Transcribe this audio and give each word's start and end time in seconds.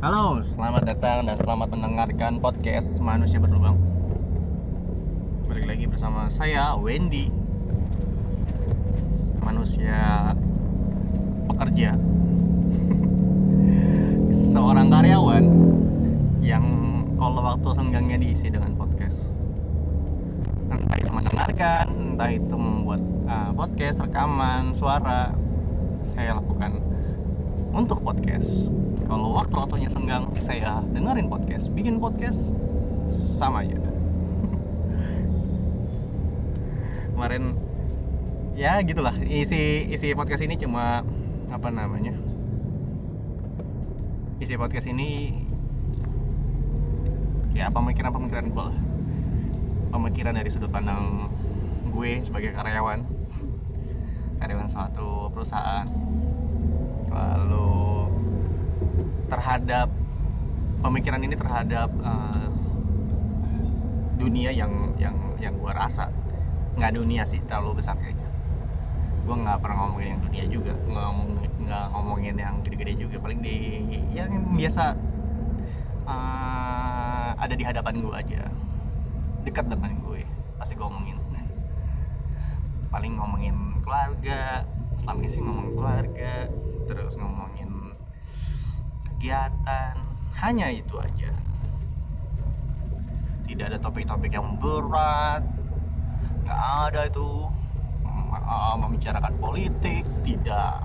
Halo, 0.00 0.40
selamat 0.40 0.88
datang 0.88 1.28
dan 1.28 1.36
selamat 1.36 1.76
mendengarkan 1.76 2.40
podcast 2.40 3.04
Manusia 3.04 3.36
Berlubang. 3.36 3.76
Balik 5.44 5.68
lagi 5.68 5.84
bersama 5.84 6.32
saya 6.32 6.72
Wendy, 6.80 7.28
manusia 9.44 10.32
pekerja, 11.52 12.00
seorang 14.56 14.88
karyawan 14.88 15.44
yang 16.40 16.64
kalau 17.20 17.44
waktu 17.44 17.68
senggangnya 17.76 18.16
diisi 18.24 18.48
dengan 18.48 18.72
podcast. 18.80 19.36
Entah 20.72 20.96
itu 20.96 21.12
mendengarkan, 21.12 22.16
entah 22.16 22.32
itu 22.32 22.56
membuat 22.56 23.04
uh, 23.28 23.52
podcast, 23.52 24.00
rekaman, 24.00 24.72
suara, 24.72 25.36
saya 26.08 26.40
lakukan 26.40 26.89
untuk 27.70 28.02
podcast. 28.02 28.70
Kalau 29.06 29.34
waktu-waktunya 29.34 29.90
senggang 29.90 30.30
saya 30.38 30.82
dengerin 30.90 31.26
podcast 31.26 31.70
bikin 31.74 31.98
podcast 31.98 32.54
sama 33.38 33.66
aja. 33.66 33.78
Kemarin 37.14 37.58
ya 38.54 38.78
gitulah. 38.82 39.14
Isi 39.26 39.90
isi 39.90 40.14
podcast 40.14 40.42
ini 40.46 40.54
cuma 40.58 41.02
apa 41.50 41.68
namanya? 41.70 42.14
Isi 44.38 44.54
podcast 44.54 44.86
ini 44.90 45.42
ya 47.54 47.66
pemikiran-pemikiran 47.70 48.46
gue 48.50 48.64
lah. 48.70 48.78
Pemikiran 49.90 50.38
dari 50.38 50.50
sudut 50.50 50.70
pandang 50.70 51.30
gue 51.90 52.22
sebagai 52.22 52.54
karyawan. 52.54 53.02
Karyawan 54.38 54.68
suatu 54.70 55.28
perusahaan 55.34 55.84
lalu 57.10 58.06
terhadap 59.30 59.90
pemikiran 60.80 61.20
ini 61.22 61.34
terhadap 61.36 61.90
uh, 62.00 62.48
dunia 64.16 64.50
yang 64.50 64.94
yang 64.96 65.16
yang 65.38 65.54
gue 65.58 65.72
rasa. 65.72 66.08
Nggak 66.78 66.92
dunia 66.96 67.22
sih 67.26 67.42
terlalu 67.44 67.82
besar 67.82 67.98
kayaknya. 67.98 68.26
Gue 69.26 69.36
nggak 69.36 69.58
pernah 69.60 69.86
ngomongin 69.86 70.08
yang 70.16 70.22
dunia 70.22 70.44
juga. 70.48 70.72
Nggak 70.86 71.04
ngomong 71.06 71.28
ngomongin 71.94 72.34
yang 72.38 72.54
gede-gede 72.64 72.94
juga. 72.98 73.16
Paling 73.20 73.40
di 73.44 73.56
yang 74.14 74.30
biasa 74.54 74.84
uh, 76.08 77.30
ada 77.36 77.54
di 77.54 77.64
hadapan 77.66 77.94
gue 78.00 78.14
aja. 78.14 78.42
Dekat 79.46 79.68
dengan 79.68 79.92
gue 80.04 80.22
pasti 80.58 80.74
gue 80.76 80.84
ngomongin. 80.86 81.18
Paling 82.90 83.14
ngomongin 83.22 83.56
keluarga 83.86 84.66
selama 84.98 85.22
ini 85.22 85.30
sih 85.30 85.40
ngomongin 85.40 85.72
keluarga 85.78 86.32
terus 86.90 87.14
ngomongin 87.14 87.94
kegiatan. 89.06 89.94
Hanya 90.42 90.74
itu 90.74 90.98
aja. 90.98 91.30
Tidak 93.46 93.66
ada 93.70 93.78
topik-topik 93.78 94.34
yang 94.34 94.58
berat. 94.58 95.46
Nggak 96.42 96.60
ada 96.90 97.00
itu. 97.06 97.46
Uh, 98.30 98.74
membicarakan 98.74 99.34
politik 99.38 100.02
tidak. 100.26 100.82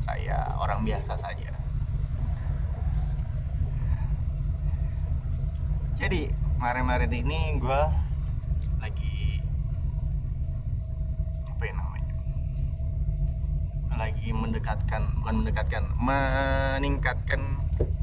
Saya 0.00 0.56
orang 0.56 0.88
biasa 0.88 1.20
saja. 1.20 1.52
Jadi 5.98 6.32
kemarin-kemarin 6.56 7.12
ini 7.12 7.40
gue 7.60 7.82
lagi 8.78 9.42
apa 11.50 11.62
ya 11.66 11.72
namanya 11.74 12.14
lagi 14.28 14.44
mendekatkan 14.44 15.24
bukan 15.24 15.34
mendekatkan 15.40 15.88
meningkatkan 15.96 17.40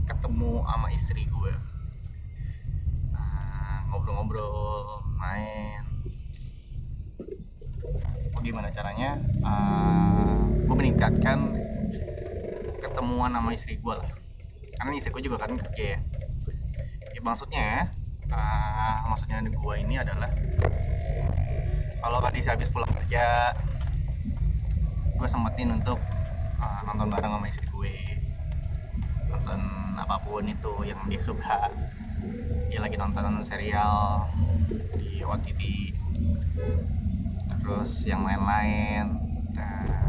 ketemu 0.09 0.65
sama 0.65 0.89
istri 0.89 1.29
gue. 1.29 1.53
Nah, 3.13 3.85
ngobrol-ngobrol 3.93 5.05
main. 5.21 5.85
Oh, 8.33 8.41
gimana 8.41 8.73
caranya? 8.73 9.21
Uh, 9.45 10.65
gue 10.65 10.73
meningkatkan 10.73 11.61
ketemuan 12.81 13.29
sama 13.29 13.53
istri 13.53 13.77
gue 13.77 13.93
lah. 13.93 14.09
Karena 14.81 14.97
istri 14.97 15.13
gue 15.13 15.29
juga 15.29 15.37
kan 15.37 15.53
kerja 15.53 15.93
ya, 15.93 15.99
ya 17.13 17.21
maksudnya 17.21 17.93
uh, 18.33 19.13
maksudnya 19.13 19.45
gue 19.45 19.75
ini 19.77 20.01
adalah 20.01 20.33
kalau 22.01 22.17
tadi 22.17 22.41
saya 22.41 22.57
habis 22.57 22.73
pulang 22.73 22.89
kerja 22.89 23.53
gue 25.21 25.27
sempetin 25.29 25.69
untuk 25.69 26.01
nonton 26.95 27.11
bareng 27.11 27.31
sama 27.35 27.47
istri 27.51 27.67
gue. 27.67 27.95
Nonton 29.27 29.59
apa 29.99 30.15
pun 30.23 30.47
itu 30.47 30.73
yang 30.87 31.03
dia 31.11 31.19
suka. 31.19 31.67
Dia 32.71 32.79
lagi 32.79 32.95
nonton 32.95 33.43
serial 33.43 34.23
di 34.95 35.19
OTT 35.19 35.91
terus 37.59 38.07
yang 38.07 38.23
lain-lain. 38.23 39.19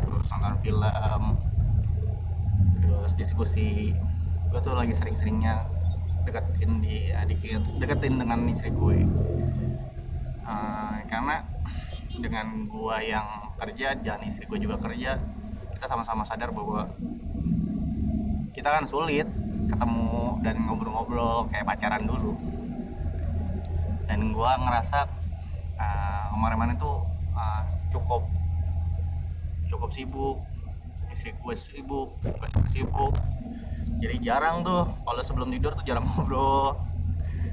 Terus 0.07 0.27
nonton 0.31 0.55
film. 0.63 1.23
Terus 2.79 3.13
diskusi. 3.19 3.91
Gue 4.47 4.63
tuh 4.63 4.79
lagi 4.79 4.95
sering-seringnya 4.95 5.67
deketin 6.23 6.79
di 6.79 7.11
dikit 7.27 7.67
deketin 7.83 8.15
dengan 8.15 8.47
istri 8.47 8.71
gue. 8.71 9.03
Uh, 10.47 11.03
karena 11.11 11.43
dengan 12.23 12.71
gua 12.71 13.03
yang 13.03 13.51
kerja 13.59 13.99
dan 13.99 14.23
istri 14.23 14.47
gue 14.47 14.63
juga 14.63 14.79
kerja 14.79 15.19
kita 15.77 15.93
sama-sama 15.93 16.25
sadar 16.25 16.49
bahwa 16.57 16.89
kita 18.57 18.73
kan 18.73 18.89
sulit 18.89 19.29
ketemu 19.69 20.41
dan 20.41 20.57
ngobrol-ngobrol 20.65 21.45
kayak 21.53 21.69
pacaran 21.69 22.09
dulu. 22.09 22.33
Dan 24.09 24.33
gua 24.33 24.57
ngerasa 24.57 25.05
uh, 25.77 26.33
kemarin-kemarin 26.33 26.81
tuh 26.81 27.05
uh, 27.37 27.61
cukup 27.93 28.25
cukup 29.69 29.93
sibuk 29.93 30.39
istri 31.13 31.33
gue 31.33 31.55
sibuk 31.57 32.17
gue 32.25 32.49
juga 32.49 32.69
sibuk. 32.73 33.15
Jadi 34.01 34.17
jarang 34.25 34.65
tuh 34.65 34.89
kalau 35.05 35.21
sebelum 35.21 35.53
tidur 35.53 35.77
tuh 35.77 35.85
jarang 35.85 36.09
ngobrol. 36.09 36.73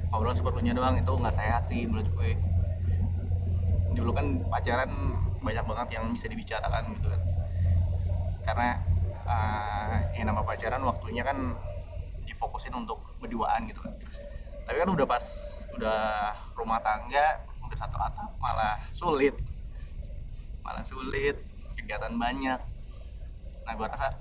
Ngobrol 0.08 0.32
seperlunya 0.32 0.72
doang 0.72 0.96
itu 0.96 1.12
nggak 1.12 1.34
sehat 1.36 1.60
sih 1.68 1.84
menurut 1.84 2.08
gue. 2.16 2.40
Dulu 3.92 4.10
kan 4.16 4.40
pacaran 4.48 5.20
banyak 5.44 5.64
banget 5.68 5.88
yang 6.00 6.08
bisa 6.16 6.24
dibicarakan 6.24 6.96
gitu 6.96 7.12
kan 7.12 7.33
karena 8.44 8.78
uh, 9.24 9.96
yang 10.14 10.28
nama 10.30 10.44
pacaran 10.44 10.84
waktunya 10.84 11.24
kan 11.24 11.56
difokusin 12.28 12.72
untuk 12.76 13.00
berduaan 13.18 13.66
gitu 13.68 13.80
kan. 13.80 13.92
Tapi 14.64 14.76
kan 14.80 14.88
udah 14.88 15.06
pas 15.08 15.24
udah 15.76 16.32
rumah 16.56 16.80
tangga 16.80 17.42
udah 17.64 17.78
satu 17.80 17.96
atap 17.96 18.30
malah 18.38 18.76
sulit. 18.92 19.34
Malah 20.64 20.84
sulit 20.84 21.36
kegiatan 21.76 22.16
banyak. 22.16 22.60
Nah 23.64 23.72
gue 23.76 23.86
rasa 23.88 24.12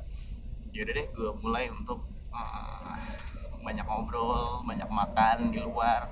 yaudah 0.74 0.94
deh 0.96 1.08
gue 1.14 1.30
mulai 1.44 1.70
untuk 1.70 2.02
uh, 2.34 2.98
banyak 3.64 3.86
ngobrol 3.88 4.60
banyak 4.68 4.90
makan 4.90 5.54
di 5.54 5.62
luar 5.64 6.10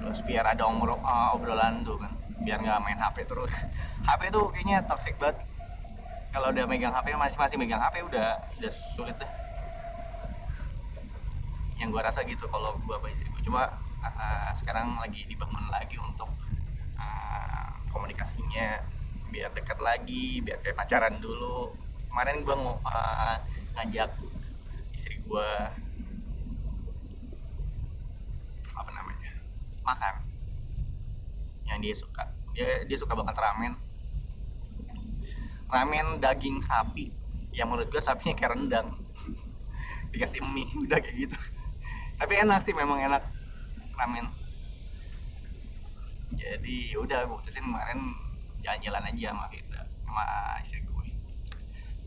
terus 0.00 0.26
biar 0.26 0.42
ada 0.42 0.66
omro, 0.66 0.98
uh, 0.98 1.36
obrolan 1.36 1.84
tuh 1.84 2.00
kan. 2.00 2.12
Biar 2.40 2.58
nggak 2.58 2.80
main 2.82 2.98
HP 2.98 3.28
terus. 3.28 3.52
HP 4.08 4.32
tuh 4.32 4.48
kayaknya 4.50 4.82
toxic 4.88 5.14
banget. 5.20 5.38
Kalau 6.30 6.54
udah 6.54 6.64
megang 6.66 6.94
HP 6.94 7.14
masih 7.18 7.38
masih 7.38 7.56
megang 7.58 7.82
HP 7.82 8.06
udah 8.06 8.38
udah 8.58 8.72
sulit 8.94 9.16
deh. 9.18 9.30
Yang 11.78 11.88
gua 11.96 12.02
rasa 12.06 12.22
gitu 12.26 12.46
kalau 12.48 12.78
gua 12.86 12.98
sama 13.02 13.08
istri 13.10 13.28
gua. 13.30 13.42
Cuma 13.42 13.62
uh, 14.02 14.50
sekarang 14.54 14.98
lagi 14.98 15.26
dibangun 15.26 15.66
lagi 15.68 15.98
untuk 15.98 16.30
uh, 16.98 17.70
komunikasinya. 17.90 18.82
Biar 19.30 19.50
dekat 19.54 19.78
lagi 19.78 20.42
biar 20.42 20.58
kayak 20.62 20.78
pacaran 20.78 21.18
dulu. 21.18 21.74
Kemarin 22.10 22.42
gua 22.46 22.56
mau 22.58 22.74
uh, 22.82 23.36
ngajak 23.78 24.10
istri 24.94 25.22
gua 25.26 25.70
apa 28.76 28.90
namanya 28.96 29.30
makan. 29.90 30.14
Yang 31.66 31.78
dia 31.82 31.94
suka. 31.94 32.24
Dia 32.54 32.68
dia 32.86 32.96
suka 32.98 33.12
banget 33.18 33.36
ramen. 33.38 33.74
Ramen 35.70 36.06
daging 36.22 36.62
sapi. 36.62 37.10
Yang 37.50 37.66
menurut 37.66 37.88
gue 37.90 38.02
sapinya 38.02 38.34
kayak 38.34 38.54
rendang. 38.54 38.88
Dikasih 40.14 40.42
mie 40.46 40.70
udah 40.86 40.98
kayak 40.98 41.28
gitu. 41.28 41.36
Tapi 42.20 42.32
enak 42.42 42.58
sih 42.62 42.74
memang 42.74 42.98
enak 43.00 43.22
ramen. 43.98 44.26
Jadi 46.34 46.94
udah 46.94 47.26
gue 47.26 47.36
putusin 47.38 47.66
kemarin 47.66 48.14
jalan-jalan 48.60 49.08
aja 49.08 49.26
sama 49.32 49.46
kita 49.48 49.80
sama 50.04 50.24
istri 50.60 50.84
gue 50.84 50.90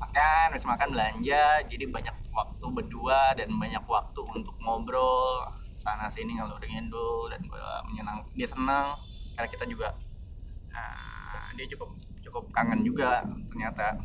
makan 0.03 0.47
habis 0.51 0.67
makan 0.67 0.89
belanja 0.91 1.63
jadi 1.65 1.85
banyak 1.87 2.15
waktu 2.35 2.65
berdua 2.67 3.33
dan 3.39 3.49
banyak 3.55 3.81
waktu 3.87 4.21
untuk 4.35 4.53
ngobrol 4.59 5.47
sana 5.83 6.07
sini 6.07 6.39
ngalur 6.39 6.63
ngidul 6.63 7.27
dan 7.27 7.43
gue 7.43 7.67
menyenang 7.91 8.23
dia 8.31 8.47
senang 8.47 8.95
karena 9.35 9.49
kita 9.51 9.67
juga 9.67 9.91
uh, 10.71 11.51
dia 11.59 11.67
cukup 11.75 11.91
cukup 12.23 12.43
kangen 12.55 12.87
juga 12.87 13.19
ternyata 13.51 13.99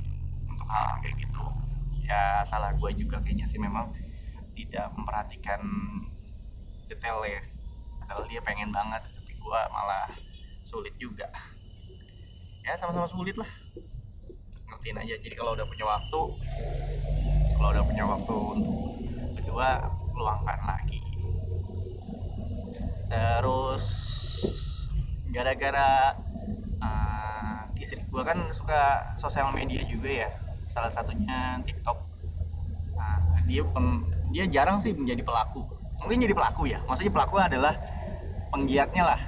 untuk 0.50 0.66
hal 0.66 0.98
kayak 0.98 1.14
gitu. 1.22 1.46
Ya 2.02 2.42
salah 2.42 2.74
gue 2.74 2.90
juga 2.98 3.22
kayaknya 3.22 3.46
sih 3.46 3.62
memang 3.62 3.94
tidak 4.58 4.90
memperhatikan 4.98 5.62
detail 6.90 7.22
ya. 7.22 7.38
Padahal 8.02 8.26
dia 8.26 8.42
pengen 8.42 8.74
banget 8.74 9.06
tapi 9.06 9.38
gue 9.38 9.60
malah 9.70 10.10
sulit 10.66 10.98
juga. 10.98 11.30
Ya 12.66 12.74
sama-sama 12.74 13.06
sulit 13.06 13.38
lah. 13.38 13.48
Ngertiin 14.66 14.98
aja. 14.98 15.14
Jadi 15.14 15.34
kalau 15.38 15.54
udah 15.54 15.62
punya 15.62 15.86
waktu 15.86 16.20
kalau 17.54 17.68
udah 17.70 17.84
punya 17.86 18.04
waktu 18.06 18.34
untuk 18.34 18.98
kedua 19.38 19.68
luangkan 20.14 20.58
lagi 20.62 20.77
terus 23.08 23.84
gara-gara 25.28 26.16
uh, 26.80 27.60
istri 27.76 28.00
gue 28.04 28.22
kan 28.24 28.38
suka 28.52 29.12
sosial 29.16 29.52
media 29.52 29.84
juga 29.84 30.08
ya. 30.08 30.30
Salah 30.68 30.92
satunya 30.92 31.56
TikTok. 31.64 31.98
Nah, 32.96 33.40
dia 33.48 33.64
bukan 33.64 34.04
dia 34.28 34.44
jarang 34.48 34.76
sih 34.80 34.92
menjadi 34.92 35.24
pelaku. 35.24 35.64
Mungkin 36.04 36.24
jadi 36.28 36.34
pelaku 36.36 36.68
ya. 36.68 36.78
Maksudnya 36.84 37.12
pelaku 37.12 37.34
adalah 37.40 37.74
penggiatnya 38.52 39.04
lah. 39.14 39.20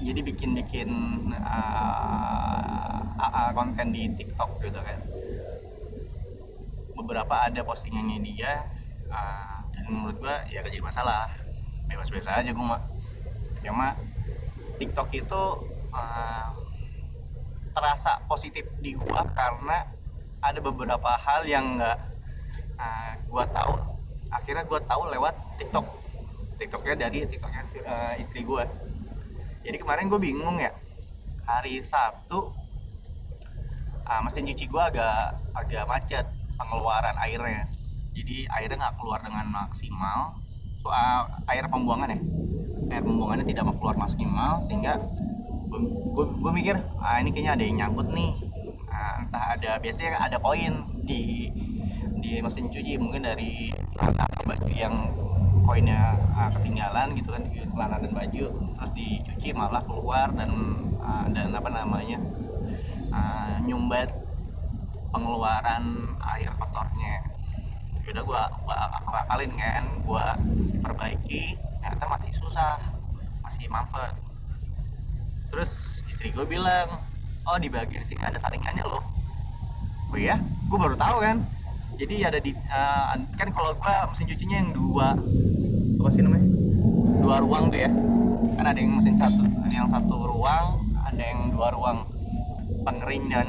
Jadi 0.00 0.20
bikin-bikin 0.24 0.88
uh, 1.36 3.00
uh, 3.20 3.50
konten 3.52 3.92
di 3.92 4.08
TikTok 4.16 4.60
gitu 4.64 4.80
kan. 4.80 4.98
Beberapa 6.96 7.48
ada 7.48 7.60
postingannya 7.64 8.18
dia 8.24 8.64
uh, 9.08 9.60
dan 9.72 9.84
menurut 9.88 10.16
gua 10.20 10.40
ya 10.48 10.64
gak 10.64 10.72
jadi 10.72 10.84
masalah. 10.84 11.28
Bebas-bebas 11.90 12.44
aja 12.44 12.50
gua 12.54 12.80
cuma 13.60 13.92
TikTok 14.80 15.08
itu 15.12 15.42
uh, 15.92 16.48
terasa 17.70 18.18
positif 18.24 18.64
di 18.80 18.96
gua 18.96 19.22
karena 19.28 19.84
ada 20.40 20.58
beberapa 20.64 21.10
hal 21.20 21.44
yang 21.44 21.76
nggak 21.76 21.98
uh, 22.80 23.12
gua 23.28 23.44
tahu. 23.52 23.76
Akhirnya 24.32 24.64
gua 24.64 24.80
tahu 24.80 25.12
lewat 25.12 25.34
TikTok. 25.60 25.86
TikToknya 26.56 27.08
dari 27.08 27.24
TikToknya 27.28 27.62
uh, 27.84 28.14
istri 28.16 28.44
gua. 28.44 28.64
Jadi 29.60 29.76
kemarin 29.76 30.08
gue 30.08 30.16
bingung 30.16 30.56
ya. 30.56 30.72
Hari 31.44 31.84
Sabtu 31.84 32.48
uh, 34.08 34.20
mesin 34.24 34.48
cuci 34.48 34.64
gue 34.64 34.82
agak 34.82 35.36
agak 35.52 35.84
macet 35.84 36.24
pengeluaran 36.56 37.12
airnya. 37.20 37.68
Jadi 38.16 38.48
airnya 38.48 38.88
nggak 38.88 38.96
keluar 38.96 39.20
dengan 39.20 39.44
maksimal 39.52 40.40
soal 40.80 41.28
air 41.44 41.68
pembuangan 41.68 42.16
ya 42.16 42.20
air 42.90 43.02
pembuangannya 43.06 43.46
tidak 43.46 43.70
mau 43.70 43.76
keluar 43.78 43.96
maksimal 43.96 44.58
sehingga 44.66 44.98
gue, 45.70 46.24
gue 46.26 46.52
mikir 46.52 46.76
ah 46.98 47.22
ini 47.22 47.30
kayaknya 47.30 47.52
ada 47.54 47.64
yang 47.64 47.76
nyangkut 47.86 48.08
nih. 48.10 48.32
Nah, 48.90 49.12
entah 49.22 49.44
ada 49.56 49.70
biasanya 49.78 50.18
ada 50.18 50.36
koin 50.36 50.74
di 51.06 51.48
di 52.20 52.42
mesin 52.42 52.68
cuci 52.68 53.00
mungkin 53.00 53.24
dari 53.24 53.72
celana 53.96 54.26
baju 54.44 54.68
yang 54.74 55.08
koinnya 55.64 56.18
uh, 56.34 56.50
ketinggalan 56.58 57.14
gitu 57.16 57.30
kan 57.32 57.42
di 57.46 57.62
celana 57.64 57.96
dan 58.02 58.12
baju 58.12 58.46
terus 58.76 58.92
dicuci 58.92 59.48
malah 59.54 59.80
keluar 59.86 60.28
dan 60.34 60.50
uh, 61.00 61.24
dan 61.30 61.54
apa 61.54 61.68
namanya 61.70 62.18
uh, 63.14 63.56
nyumbat 63.64 64.10
pengeluaran 65.14 66.14
air 66.36 66.50
kotornya. 66.58 67.24
Udah 68.10 68.24
gua 68.26 68.42
gua 68.66 68.76
akalin 69.06 69.54
kan 69.54 69.86
gua 70.02 70.34
perbaiki 70.82 71.69
ternyata 71.80 72.06
masih 72.06 72.32
susah 72.36 72.78
masih 73.42 73.66
mampet. 73.72 74.14
Terus 75.50 76.04
istri 76.06 76.30
gue 76.30 76.46
bilang 76.46 77.02
oh 77.48 77.58
di 77.58 77.66
bagian 77.72 78.04
sini 78.06 78.22
ada 78.22 78.38
saringannya 78.38 78.84
loh. 78.86 79.02
Oh 80.12 80.18
iya? 80.18 80.38
Gue 80.68 80.78
baru 80.78 80.94
tahu 80.94 81.18
kan? 81.24 81.42
Jadi 82.00 82.16
ada 82.24 82.40
di 82.40 82.56
uh, 82.56 83.12
kan 83.36 83.48
kalau 83.52 83.76
gua 83.76 84.08
mesin 84.08 84.24
cucinya 84.24 84.56
yang 84.56 84.72
dua. 84.72 85.12
Apa 86.00 86.08
sih 86.08 86.24
namanya? 86.24 86.48
Dua 87.20 87.36
ruang 87.44 87.68
tuh 87.68 87.76
ya. 87.76 87.92
Kan 88.56 88.64
ada 88.64 88.78
yang 88.80 88.96
mesin 88.96 89.20
satu 89.20 89.44
yang 89.68 89.84
satu 89.84 90.16
ruang 90.24 90.80
ada 90.96 91.20
yang 91.20 91.52
dua 91.52 91.68
ruang. 91.76 92.08
Pengering 92.88 93.28
dan 93.28 93.48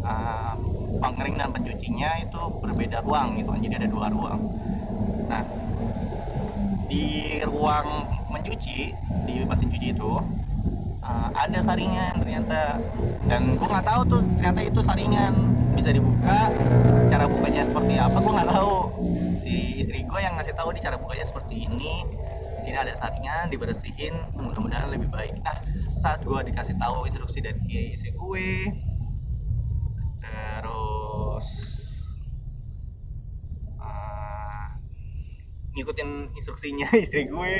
uh, 0.00 0.56
pengering 1.04 1.36
dan 1.36 1.52
pencucinya 1.52 2.16
itu 2.24 2.40
berbeda 2.64 3.04
ruang 3.04 3.36
gitu 3.36 3.52
kan. 3.52 3.60
Jadi 3.60 3.74
ada 3.76 3.88
dua 3.92 4.06
ruang. 4.08 4.40
Nah 5.28 5.44
di 6.86 7.38
ruang 7.42 8.06
mencuci 8.30 8.94
di 9.26 9.34
mesin 9.42 9.68
cuci 9.70 9.92
itu 9.92 10.12
uh, 11.02 11.28
ada 11.34 11.58
saringan 11.62 12.18
ternyata. 12.22 12.78
Dan 13.26 13.58
gue 13.58 13.68
nggak 13.68 13.86
tahu 13.86 14.00
tuh 14.06 14.22
ternyata 14.38 14.60
itu 14.62 14.80
saringan. 14.82 15.34
Bisa 15.76 15.92
dibuka 15.92 16.48
cara 17.12 17.28
bukanya 17.28 17.60
seperti 17.60 18.00
apa? 18.00 18.16
Gue 18.16 18.32
nggak 18.32 18.50
tahu. 18.50 18.76
Si 19.36 19.82
istri 19.82 20.06
gue 20.06 20.20
yang 20.22 20.34
ngasih 20.40 20.56
tahu 20.56 20.72
di 20.72 20.80
cara 20.80 20.96
bukanya 20.96 21.26
seperti 21.28 21.68
ini. 21.68 22.06
Sini 22.56 22.80
ada 22.80 22.96
saringan 22.96 23.52
dibersihin 23.52 24.16
mudah-mudahan 24.32 24.88
lebih 24.88 25.12
baik. 25.12 25.36
Nah 25.44 25.60
saat 25.92 26.24
gue 26.24 26.40
dikasih 26.48 26.80
tahu 26.80 27.04
instruksi 27.04 27.44
dari 27.44 27.92
istri 27.92 28.16
gue 28.16 28.48
terus 30.26 31.48
uh, 33.78 34.66
ngikutin 35.76 36.32
instruksinya 36.32 36.88
istri 37.04 37.28
gue. 37.28 37.52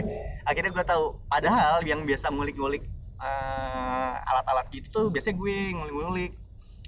Akhirnya 0.49 0.73
gue 0.73 0.85
tahu 0.89 1.21
padahal 1.29 1.85
yang 1.85 2.09
biasa 2.09 2.33
ngulik-ngulik 2.33 2.89
uh, 3.21 4.17
alat-alat 4.25 4.73
gitu 4.73 4.89
tuh 4.89 5.07
biasanya 5.13 5.37
gue 5.37 5.57
ngulik-ngulik. 5.77 6.33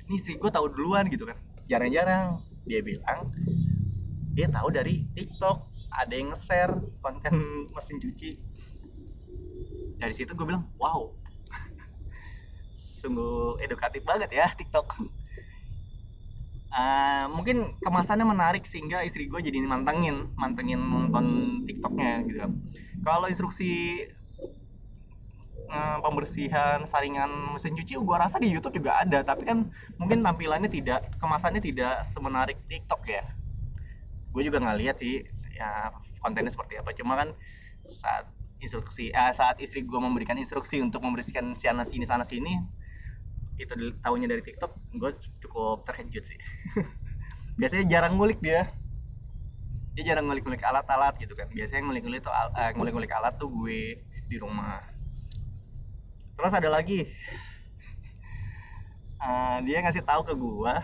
Ini 0.08 0.14
istri 0.16 0.40
gue 0.40 0.48
tahu 0.48 0.72
duluan 0.72 1.04
gitu 1.12 1.28
kan. 1.28 1.36
Jarang-jarang. 1.68 2.40
Dia 2.64 2.80
bilang 2.80 3.28
dia 4.32 4.48
tahu 4.48 4.72
dari 4.72 5.04
TikTok 5.12 5.68
ada 5.92 6.14
yang 6.14 6.32
nge-share 6.32 6.72
konten 7.04 7.34
mesin 7.76 8.00
cuci. 8.00 8.30
Dari 10.00 10.14
situ 10.16 10.32
gue 10.32 10.46
bilang 10.48 10.64
wow. 10.80 11.12
Sungguh 12.72 13.60
edukatif 13.60 14.00
banget 14.08 14.32
ya 14.32 14.48
TikTok 14.48 14.96
uh, 16.72 17.26
mungkin 17.32 17.76
kemasannya 17.80 18.26
menarik 18.26 18.64
sehingga 18.64 19.04
istri 19.04 19.28
gue 19.28 19.40
jadi 19.40 19.60
mantengin 19.64 20.32
mantengin 20.36 20.80
nonton 20.80 21.26
TikToknya 21.64 22.12
gitu 22.28 22.38
kan. 22.44 22.52
Kalau 23.04 23.26
instruksi 23.30 24.04
uh, 25.70 25.98
pembersihan 26.02 26.82
saringan 26.84 27.54
mesin 27.54 27.76
cuci 27.76 27.96
gue 27.96 28.16
rasa 28.16 28.40
di 28.40 28.52
YouTube 28.52 28.82
juga 28.84 29.00
ada 29.00 29.24
tapi 29.24 29.48
kan 29.48 29.68
mungkin 29.96 30.20
tampilannya 30.24 30.68
tidak 30.68 31.16
kemasannya 31.20 31.62
tidak 31.62 32.04
semenarik 32.04 32.58
TikTok 32.68 33.02
ya. 33.08 33.24
Gue 34.32 34.44
juga 34.44 34.60
nggak 34.60 34.78
lihat 34.78 34.96
sih 35.00 35.24
ya 35.56 35.92
kontennya 36.20 36.52
seperti 36.52 36.80
apa. 36.80 36.92
Cuma 36.92 37.16
kan 37.16 37.32
saat 37.86 38.28
instruksi 38.58 39.14
eh, 39.14 39.32
saat 39.32 39.56
istri 39.62 39.86
gue 39.86 40.00
memberikan 40.02 40.34
instruksi 40.34 40.82
untuk 40.82 41.00
membersihkan 41.06 41.54
sana 41.54 41.86
sini 41.86 42.04
sana 42.04 42.26
sini 42.26 42.58
itu 43.58 43.74
tahunya 44.00 44.26
dari 44.30 44.42
TikTok 44.42 44.72
gue 44.94 45.10
cukup 45.42 45.82
terkejut 45.82 46.24
sih. 46.24 46.38
Biasanya 47.60 47.84
jarang 47.90 48.14
ngulik 48.14 48.38
dia. 48.38 48.70
Dia 49.98 50.14
jarang 50.14 50.30
ngulik-ngulik 50.30 50.62
alat-alat 50.62 51.18
gitu 51.18 51.34
kan. 51.34 51.50
Biasanya 51.50 51.82
ngulik-ngulik 51.90 52.22
tuh 52.22 52.30
uh, 52.30 52.70
ngulik-ngulik 52.78 53.10
alat 53.10 53.34
tuh 53.34 53.50
gue 53.50 53.98
di 54.30 54.36
rumah. 54.38 54.78
Terus 56.38 56.54
ada 56.54 56.70
lagi. 56.70 57.02
Uh, 59.18 59.58
dia 59.66 59.82
ngasih 59.82 60.06
tahu 60.06 60.22
ke 60.22 60.34
gue 60.38 60.74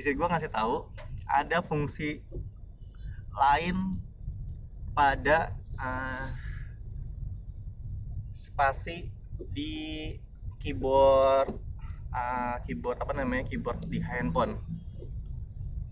istri 0.00 0.16
gue 0.16 0.24
ngasih 0.24 0.48
tahu 0.48 0.88
ada 1.28 1.60
fungsi 1.60 2.24
lain 3.36 4.00
pada 4.96 5.52
uh, 5.76 6.24
spasi 8.32 9.12
di 9.52 10.16
keyboard 10.60 11.50
uh, 12.12 12.56
keyboard 12.62 13.00
apa 13.00 13.12
namanya 13.16 13.48
keyboard 13.48 13.80
di 13.88 13.98
handphone. 13.98 14.60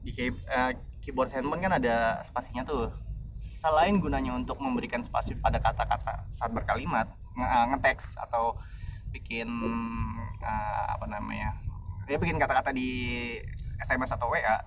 Di 0.05 0.11
key, 0.13 0.31
uh, 0.31 0.77
keyboard 1.01 1.33
handphone 1.33 1.65
kan 1.65 1.73
ada 1.81 2.21
spasinya 2.23 2.63
tuh. 2.63 2.93
Selain 3.39 3.95
gunanya 4.03 4.35
untuk 4.35 4.59
memberikan 4.59 5.01
spasi 5.01 5.39
pada 5.39 5.63
kata-kata 5.63 6.27
saat 6.35 6.51
berkalimat 6.51 7.07
ngeteks 7.39 8.19
atau 8.19 8.59
bikin 9.15 9.47
uh, 10.43 10.87
apa 10.91 11.07
namanya 11.07 11.55
dia 12.11 12.19
bikin 12.19 12.35
kata-kata 12.35 12.75
di 12.75 12.91
SMS 13.79 14.11
atau 14.11 14.35
WA 14.35 14.59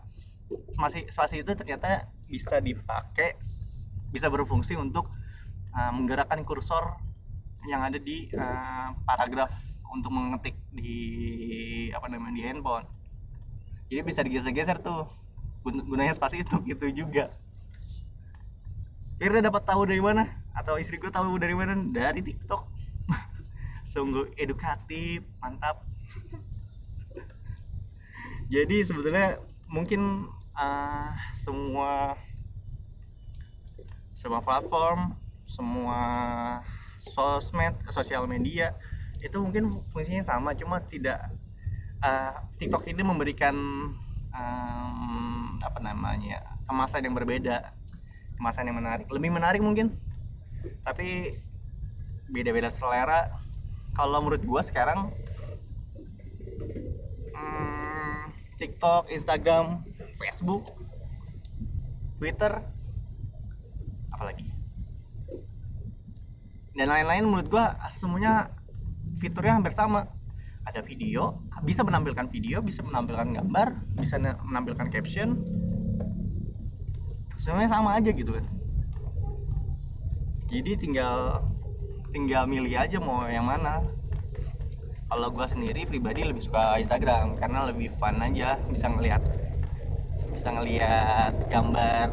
spasi 0.72 1.03
spasi 1.12 1.43
itu 1.43 1.51
ternyata 1.51 2.08
bisa 2.31 2.63
dipakai 2.63 3.36
bisa 4.08 4.31
berfungsi 4.31 4.79
untuk 4.79 5.12
uh, 5.75 5.91
menggerakkan 5.91 6.43
kursor 6.48 6.96
yang 7.67 7.84
ada 7.84 8.00
di 8.00 8.31
uh, 8.34 8.96
paragraf 9.03 9.51
untuk 9.91 10.12
mengetik 10.15 10.55
di 10.71 10.95
apa 11.91 12.07
namanya 12.07 12.36
di 12.39 12.43
handphone. 12.48 12.88
Jadi 13.91 14.01
bisa 14.07 14.24
digeser-geser 14.24 14.79
tuh. 14.79 15.12
Gunanya 15.62 16.15
spasi 16.15 16.41
itu 16.41 16.55
gitu 16.71 16.88
juga. 16.89 17.29
Kira 19.21 19.43
dapat 19.43 19.62
tahu 19.67 19.86
dari 19.86 20.01
mana? 20.01 20.25
Atau 20.57 20.81
istri 20.81 20.98
gue 20.98 21.12
tahu 21.12 21.38
dari 21.38 21.53
mana? 21.53 21.77
Dari 21.77 22.25
TikTok. 22.25 22.65
Sungguh 23.91 24.33
edukatif 24.39 25.21
mantap. 25.43 25.86
Jadi 28.53 28.81
sebetulnya 28.81 29.38
mungkin 29.69 30.25
uh, 30.57 31.13
semua 31.31 32.17
semua 34.12 34.43
platform 34.43 35.17
semua 35.50 36.01
sosmed 36.95 37.74
sosial 37.89 38.29
media 38.29 38.77
itu 39.21 39.37
mungkin 39.37 39.79
fungsinya 39.93 40.25
sama 40.25 40.57
cuma 40.57 40.81
tidak 40.81 41.29
uh, 42.01 42.35
TikTok 42.57 42.89
ini 42.89 43.05
memberikan 43.05 43.55
um, 44.33 45.57
apa 45.61 45.79
namanya 45.79 46.41
kemasan 46.65 47.05
yang 47.05 47.13
berbeda 47.13 47.69
kemasan 48.41 48.73
yang 48.73 48.81
menarik. 48.81 49.05
Lebih 49.13 49.29
menarik 49.29 49.61
mungkin 49.61 49.93
tapi 50.81 51.37
beda-beda 52.25 52.73
selera. 52.73 53.29
Kalau 53.93 54.17
menurut 54.23 54.41
gue 54.41 54.61
sekarang 54.65 55.13
hmm, 57.37 58.33
TikTok 58.57 59.13
Instagram 59.13 59.85
Facebook 60.17 60.73
Twitter 62.17 62.65
apalagi? 64.09 64.49
Dan 66.71 66.87
lain-lain 66.89 67.29
menurut 67.29 67.45
gue 67.51 67.65
semuanya 67.93 68.49
fiturnya 69.21 69.61
hampir 69.61 69.77
sama. 69.77 70.09
Ada 70.65 70.81
video 70.81 71.45
bisa 71.61 71.85
menampilkan 71.85 72.29
video 72.29 72.61
bisa 72.61 72.81
menampilkan 72.81 73.37
gambar 73.37 73.97
bisa 73.97 74.17
menampilkan 74.21 74.89
caption. 74.89 75.45
Semuanya 77.37 77.69
sama 77.69 77.97
aja 77.97 78.09
gitu 78.09 78.33
kan. 78.33 78.45
Jadi 80.49 80.71
tinggal 80.77 81.41
tinggal 82.09 82.49
milih 82.49 82.73
aja 82.77 82.97
mau 82.97 83.25
yang 83.29 83.45
mana. 83.45 83.81
Kalau 85.11 85.27
gue 85.33 85.45
sendiri 85.49 85.83
pribadi 85.85 86.23
lebih 86.23 86.45
suka 86.45 86.77
Instagram 86.77 87.35
karena 87.35 87.67
lebih 87.67 87.89
fun 87.97 88.21
aja 88.21 88.55
bisa 88.69 88.87
ngelihat 88.87 89.21
bisa 90.31 90.47
ngelihat 90.55 91.33
gambar 91.51 92.07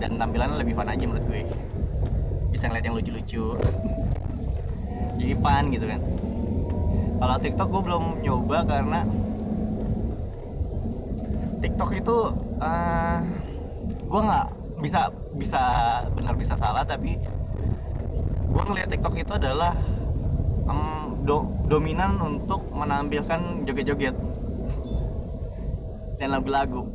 dan 0.00 0.16
tampilannya 0.16 0.56
lebih 0.62 0.74
fun 0.78 0.86
aja 0.86 1.02
menurut 1.02 1.26
gue. 1.28 1.42
Bisa 2.54 2.70
ngeliat 2.70 2.84
yang 2.86 2.94
lucu-lucu. 2.94 3.58
Jadi 5.18 5.34
fun 5.34 5.64
gitu 5.74 5.86
kan 5.90 6.00
kalau 7.22 7.38
TikTok 7.38 7.68
gue 7.70 7.82
belum 7.86 8.04
nyoba 8.26 8.58
karena 8.66 9.06
TikTok 11.62 11.90
itu 11.94 12.16
uh, 12.58 12.66
eh, 12.66 13.18
gue 13.86 14.20
nggak 14.26 14.46
bisa 14.82 15.06
bisa 15.38 15.62
benar 16.18 16.34
bisa 16.34 16.58
salah 16.58 16.82
tapi 16.82 17.14
gue 18.50 18.62
ngeliat 18.66 18.90
TikTok 18.90 19.14
itu 19.22 19.38
adalah 19.38 19.70
um, 20.66 21.22
do, 21.22 21.46
dominan 21.70 22.18
untuk 22.18 22.66
menampilkan 22.74 23.70
joget-joget 23.70 24.18
dan 26.18 26.28
lagu-lagu. 26.34 26.90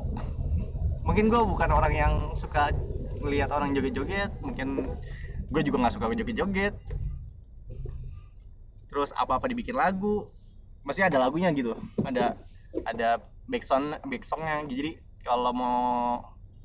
Mungkin 1.08 1.32
gue 1.32 1.40
bukan 1.40 1.72
orang 1.72 1.94
yang 1.96 2.14
suka 2.36 2.76
ngeliat 3.24 3.48
orang 3.56 3.72
joget-joget 3.72 4.36
mungkin 4.44 4.92
gue 5.48 5.62
juga 5.64 5.88
nggak 5.88 5.94
suka 5.96 6.12
joget-joget 6.12 6.76
terus 8.98 9.14
apa-apa 9.14 9.46
dibikin 9.46 9.78
lagu. 9.78 10.26
Masih 10.82 11.06
ada 11.06 11.22
lagunya 11.22 11.54
gitu. 11.54 11.78
Ada 12.02 12.34
ada 12.82 13.22
backsound 13.46 14.02
backsongnya 14.10 14.66
jadi 14.66 14.98
kalau 15.22 15.54
mau 15.54 15.78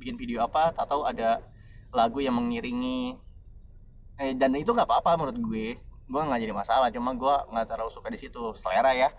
bikin 0.00 0.16
video 0.16 0.40
apa 0.40 0.72
tak 0.72 0.88
tahu 0.88 1.04
ada 1.04 1.44
lagu 1.92 2.24
yang 2.24 2.32
mengiringi. 2.32 3.20
Eh, 4.16 4.32
dan 4.32 4.56
itu 4.56 4.72
nggak 4.72 4.88
apa-apa 4.88 5.20
menurut 5.20 5.36
gue. 5.44 5.76
Gue 6.08 6.22
nggak 6.24 6.40
jadi 6.40 6.56
masalah 6.56 6.88
cuma 6.88 7.12
gue 7.12 7.34
nggak 7.52 7.68
terlalu 7.68 7.92
suka 7.92 8.08
di 8.08 8.16
situ. 8.16 8.56
Selera 8.56 8.96
ya. 8.96 9.12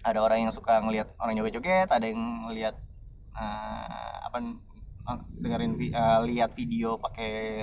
Ada 0.00 0.24
orang 0.24 0.48
yang 0.48 0.52
suka 0.56 0.80
ngelihat 0.80 1.12
orang 1.20 1.36
joget-joget 1.36 1.92
ada 1.92 2.08
yang 2.08 2.48
ngelihat 2.48 2.72
uh, 3.36 4.16
apa 4.24 4.56
dengerin 5.36 5.76
uh, 5.92 6.24
lihat 6.24 6.56
video 6.56 6.96
pakai 6.96 7.60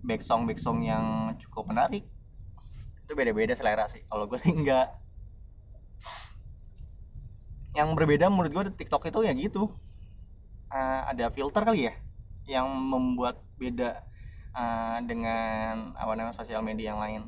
back 0.00 0.24
song 0.24 0.48
back 0.48 0.56
song 0.56 0.80
yang 0.80 1.36
cukup 1.36 1.68
menarik 1.68 2.13
itu 3.04 3.12
beda-beda 3.12 3.52
selera 3.52 3.84
sih. 3.86 4.00
Kalau 4.08 4.24
gue 4.24 4.40
sih 4.40 4.52
enggak. 4.56 4.96
Yang 7.76 7.88
berbeda 7.92 8.32
menurut 8.32 8.50
gue 8.50 8.64
TikTok 8.80 9.12
itu 9.12 9.20
ya 9.28 9.32
gitu. 9.36 9.68
Uh, 10.72 11.00
ada 11.06 11.30
filter 11.30 11.62
kali 11.62 11.86
ya 11.86 11.94
yang 12.44 12.66
membuat 12.66 13.40
beda 13.56 14.02
uh, 14.56 14.98
dengan 15.06 15.94
apa 15.94 16.12
namanya 16.16 16.34
sosial 16.34 16.64
media 16.64 16.96
yang 16.96 17.00
lain. 17.00 17.22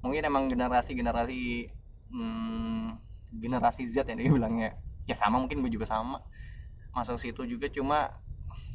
Mungkin 0.00 0.22
emang 0.24 0.46
generasi 0.46 0.94
generasi 0.94 1.68
hmm, 2.08 2.96
generasi 3.34 3.82
Z 3.84 4.06
yang 4.06 4.18
dia 4.20 4.30
bilangnya 4.30 4.70
ya. 5.10 5.14
Sama 5.18 5.42
mungkin 5.42 5.58
gue 5.60 5.72
juga 5.74 5.90
sama. 5.90 6.22
Masuk 6.94 7.18
situ 7.18 7.42
juga 7.50 7.66
cuma 7.66 8.22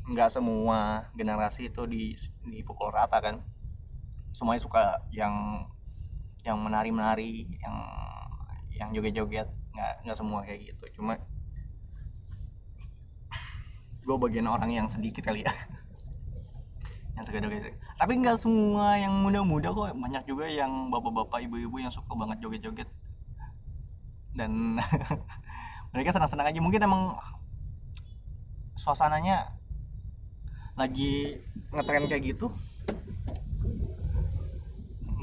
nggak 0.10 0.30
semua 0.34 1.08
generasi 1.14 1.70
itu 1.70 1.86
di 1.86 2.18
dipukul 2.42 2.90
rata 2.90 3.22
kan 3.22 3.46
semuanya 4.40 4.64
suka 4.64 4.84
yang 5.12 5.68
yang 6.48 6.56
menari 6.64 6.90
menari 6.96 7.32
yang 7.60 7.76
yang 8.72 8.90
joget 8.96 9.12
joget 9.20 9.48
nggak 9.76 9.94
nggak 10.08 10.16
semua 10.16 10.40
kayak 10.48 10.72
gitu. 10.72 11.04
Cuma 11.04 11.20
gue 14.00 14.16
bagian 14.16 14.48
orang 14.48 14.72
yang 14.72 14.88
sedikit 14.88 15.28
kali 15.28 15.44
ya. 15.44 15.52
Yang 17.20 17.36
suka 17.36 17.44
joget 17.44 17.76
tapi 18.00 18.16
nggak 18.16 18.40
semua 18.40 18.96
yang 18.96 19.12
muda-muda 19.12 19.76
kok. 19.76 19.92
Banyak 19.92 20.24
juga 20.24 20.48
yang 20.48 20.88
bapak-bapak 20.88 21.44
ibu-ibu 21.44 21.84
yang 21.84 21.92
suka 21.92 22.16
banget 22.16 22.40
joget-joget. 22.40 22.88
Dan 24.32 24.80
mereka 25.92 26.16
senang-senang 26.16 26.48
aja. 26.48 26.64
Mungkin 26.64 26.80
emang 26.80 27.20
suasananya 28.80 29.52
lagi 30.80 31.44
ngetren 31.76 32.08
kayak 32.08 32.24
gitu 32.24 32.56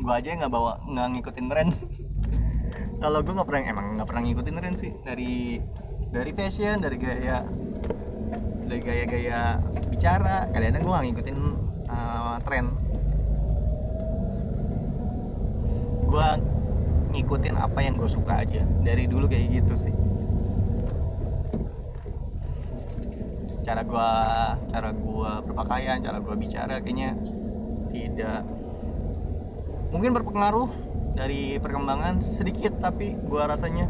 gue 0.06 0.14
aja 0.14 0.38
nggak 0.38 0.52
bawa 0.54 0.78
nggak 0.86 1.06
ngikutin 1.18 1.46
tren. 1.50 1.68
Kalau 3.02 3.18
gue 3.26 3.34
nggak 3.34 3.48
pernah 3.50 3.62
emang 3.66 3.86
nggak 3.98 4.06
pernah 4.06 4.22
ngikutin 4.22 4.54
tren 4.54 4.74
sih. 4.78 4.92
Dari 5.02 5.58
dari 6.14 6.30
fashion 6.30 6.78
dari 6.78 6.94
gaya 6.94 7.42
dari 8.70 8.80
gaya-gaya 8.82 9.58
bicara 9.90 10.46
kadang-kadang 10.54 10.86
gue 10.86 10.98
ngikutin 11.10 11.38
uh, 11.90 12.38
tren. 12.46 12.70
Gue 16.06 16.28
ngikutin 17.10 17.54
apa 17.58 17.78
yang 17.82 17.98
gue 17.98 18.06
suka 18.06 18.46
aja. 18.46 18.62
Dari 18.62 19.10
dulu 19.10 19.26
kayak 19.26 19.58
gitu 19.58 19.74
sih. 19.74 19.94
Cara 23.66 23.82
gue 23.82 24.10
cara 24.70 24.90
gue 24.94 25.30
berpakaian 25.50 25.98
cara 25.98 26.22
gue 26.22 26.34
bicara 26.38 26.78
kayaknya 26.78 27.18
tidak 27.90 28.46
mungkin 29.90 30.14
berpengaruh 30.14 30.70
dari 31.16 31.56
perkembangan 31.56 32.20
sedikit 32.20 32.76
tapi 32.76 33.16
gue 33.16 33.42
rasanya 33.42 33.88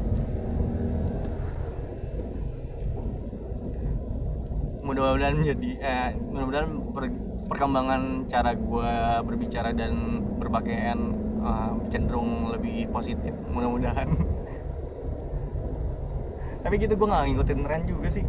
mudah-mudahan 4.87 5.35
menjadi 5.35 5.71
eh, 5.83 6.11
mudah-mudahan 6.31 6.71
per, 6.95 7.11
perkembangan 7.51 8.31
cara 8.31 8.55
gue 8.55 8.93
berbicara 9.27 9.75
dan 9.75 10.23
berpakaian 10.39 11.11
uh, 11.43 11.75
cenderung 11.91 12.55
lebih 12.55 12.87
positif 12.95 13.35
mudah-mudahan. 13.51 14.07
Tapi 16.63 16.75
gitu 16.83 16.95
gue 16.95 17.07
nggak 17.07 17.27
ngikutin 17.35 17.59
tren 17.67 17.83
juga 17.87 18.09
sih. 18.11 18.27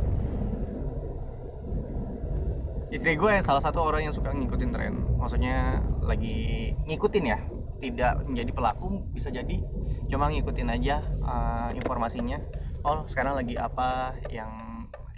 Istri 2.90 3.14
gue 3.18 3.34
salah 3.46 3.62
satu 3.62 3.86
orang 3.86 4.10
yang 4.10 4.14
suka 4.14 4.34
ngikutin 4.34 4.70
tren. 4.74 4.94
Maksudnya 5.18 5.82
lagi 6.02 6.74
ngikutin 6.90 7.26
ya 7.26 7.38
tidak 7.78 8.26
menjadi 8.26 8.52
pelaku 8.52 9.06
bisa 9.14 9.30
jadi 9.30 9.62
cuma 10.08 10.32
ngikutin 10.32 10.70
aja 10.72 11.04
uh, 11.24 11.70
informasinya. 11.76 12.40
Oh 12.82 13.04
sekarang 13.06 13.36
lagi 13.38 13.60
apa 13.60 14.16
yang 14.32 14.52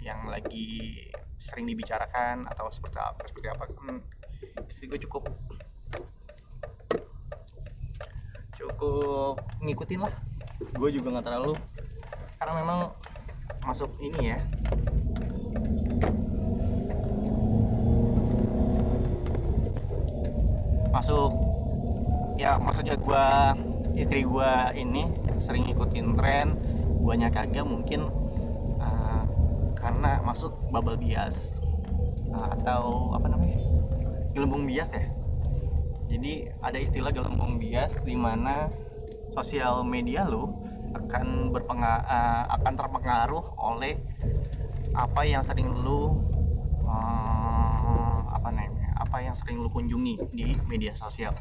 yang 0.00 0.26
lagi 0.28 1.08
sering 1.40 1.64
dibicarakan 1.68 2.44
atau 2.48 2.68
seperti 2.68 2.98
apa 3.00 3.20
seperti 3.24 3.48
apa? 3.48 3.64
Kan 3.70 4.04
istri 4.68 4.88
gue 4.88 5.00
cukup 5.00 5.28
cukup 8.56 9.36
ngikutin 9.64 10.00
lah. 10.04 10.14
Gue 10.76 10.92
juga 10.92 11.16
nggak 11.16 11.26
terlalu 11.26 11.56
karena 12.36 12.52
memang 12.60 12.80
masuk 13.64 13.92
ini 14.00 14.36
ya. 14.36 14.38
Masuk 20.90 21.49
ya 22.40 22.56
maksudnya 22.56 22.96
gue 22.96 23.24
istri 24.00 24.24
gue 24.24 24.52
ini 24.80 25.04
sering 25.36 25.68
ikutin 25.68 26.16
tren 26.16 26.56
guanya 27.04 27.28
kagak 27.28 27.68
mungkin 27.68 28.08
karena 29.80 30.20
masuk 30.20 30.52
bubble 30.68 31.00
bias 31.00 31.56
uh, 32.30 32.52
atau 32.60 33.16
apa 33.16 33.32
namanya 33.32 33.58
gelembung 34.36 34.68
bias 34.68 34.92
ya. 34.92 35.08
Jadi 36.10 36.52
ada 36.60 36.78
istilah 36.78 37.10
gelembung 37.10 37.56
bias 37.56 38.04
di 38.04 38.14
mana 38.14 38.68
sosial 39.32 39.82
media 39.88 40.28
lo 40.28 40.60
akan 40.92 41.54
berpengaruh 41.54 42.06
uh, 42.06 42.44
akan 42.60 42.72
terpengaruh 42.76 43.44
oleh 43.56 43.96
apa 44.92 45.22
yang 45.24 45.40
sering 45.40 45.70
lu 45.70 46.18
uh, 46.84 48.18
apa 48.30 48.48
namanya 48.52 48.90
apa 49.00 49.16
yang 49.22 49.34
sering 49.38 49.62
lu 49.62 49.70
kunjungi 49.70 50.18
di 50.34 50.58
media 50.66 50.92
sosial 50.92 51.32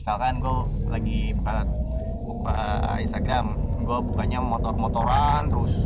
misalkan 0.00 0.40
gue 0.40 0.88
lagi 0.88 1.36
buka, 1.36 1.60
buka 2.24 2.56
Instagram 3.04 3.52
gue 3.84 3.98
bukanya 4.00 4.40
motor-motoran 4.40 5.52
terus 5.52 5.76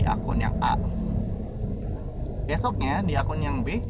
di 0.00 0.04
akun 0.08 0.40
yang 0.40 0.56
A. 0.64 0.80
Besoknya 2.48 3.04
di 3.04 3.20
akun 3.20 3.44
yang 3.44 3.60
B 3.60 3.84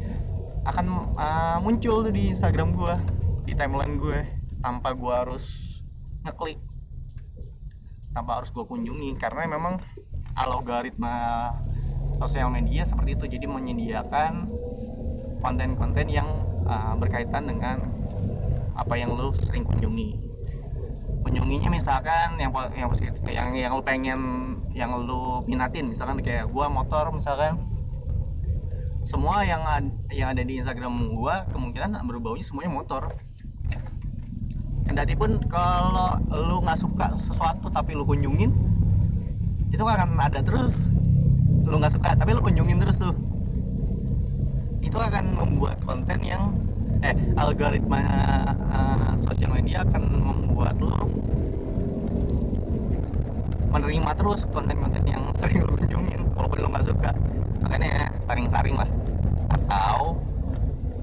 akan 0.67 1.15
uh, 1.15 1.57
muncul 1.63 2.03
tuh 2.03 2.11
di 2.11 2.35
Instagram 2.35 2.75
gue 2.75 2.95
di 3.47 3.55
timeline 3.55 3.95
gue 3.95 4.27
tanpa 4.59 4.91
gue 4.91 5.13
harus 5.15 5.79
ngeklik. 6.27 6.59
Tanpa 8.11 8.43
harus 8.43 8.51
gue 8.51 8.67
kunjungi 8.67 9.15
karena 9.15 9.55
memang 9.55 9.79
algoritma 10.35 11.47
sosial 12.19 12.51
media 12.51 12.83
seperti 12.83 13.15
itu. 13.15 13.39
Jadi 13.39 13.47
menyediakan 13.47 14.51
konten-konten 15.39 16.11
yang 16.11 16.27
uh, 16.67 16.91
berkaitan 16.99 17.47
dengan 17.47 18.00
apa 18.75 18.93
yang 18.95 19.13
lu 19.13 19.31
sering 19.35 19.67
kunjungi? 19.67 20.15
Kunjunginya 21.21 21.69
misalkan 21.69 22.39
yang 22.41 22.49
yang 22.73 22.89
yang 23.29 23.49
yang 23.53 23.71
lu 23.77 23.83
pengen 23.83 24.19
yang 24.73 24.91
lu 24.97 25.45
minatin. 25.45 25.91
Misalkan 25.91 26.19
kayak 26.23 26.49
gua 26.49 26.71
motor 26.71 27.11
misalkan. 27.13 27.59
Semua 29.01 29.41
yang 29.41 29.65
ad, 29.65 29.89
yang 30.13 30.29
ada 30.29 30.45
di 30.45 30.61
Instagram 30.61 31.17
gua 31.17 31.49
kemungkinan 31.49 31.97
berbaunya 32.05 32.45
semuanya 32.45 32.69
motor. 32.69 33.09
Kendati 34.85 35.17
pun 35.17 35.41
kalau 35.49 36.21
lu 36.29 36.61
nggak 36.61 36.77
suka 36.77 37.09
sesuatu 37.17 37.73
tapi 37.73 37.97
lu 37.97 38.05
kunjungin 38.05 38.53
itu 39.73 39.81
akan 39.81 40.19
ada 40.21 40.45
terus. 40.45 40.93
Lu 41.65 41.81
nggak 41.81 41.97
suka 41.97 42.13
tapi 42.13 42.37
lu 42.37 42.41
kunjungin 42.45 42.77
terus 42.77 43.01
tuh. 43.01 43.13
Itu 44.85 44.97
akan 45.01 45.37
membuat 45.37 45.81
konten 45.81 46.21
yang 46.21 46.53
eh 47.01 47.15
algoritma 47.33 47.99
uh, 48.69 49.11
sosial 49.25 49.49
media 49.57 49.81
akan 49.81 50.01
membuat 50.21 50.77
lo 50.77 51.09
menerima 53.73 54.11
terus 54.13 54.45
konten-konten 54.51 55.03
yang 55.09 55.23
sering 55.39 55.65
lo 55.65 55.73
kunjungin 55.73 56.21
walaupun 56.37 56.57
lo 56.61 56.67
nggak 56.69 56.85
suka. 56.85 57.11
Makanya 57.65 58.13
saring-saring 58.29 58.75
lah. 58.77 58.89
Atau 59.49 60.21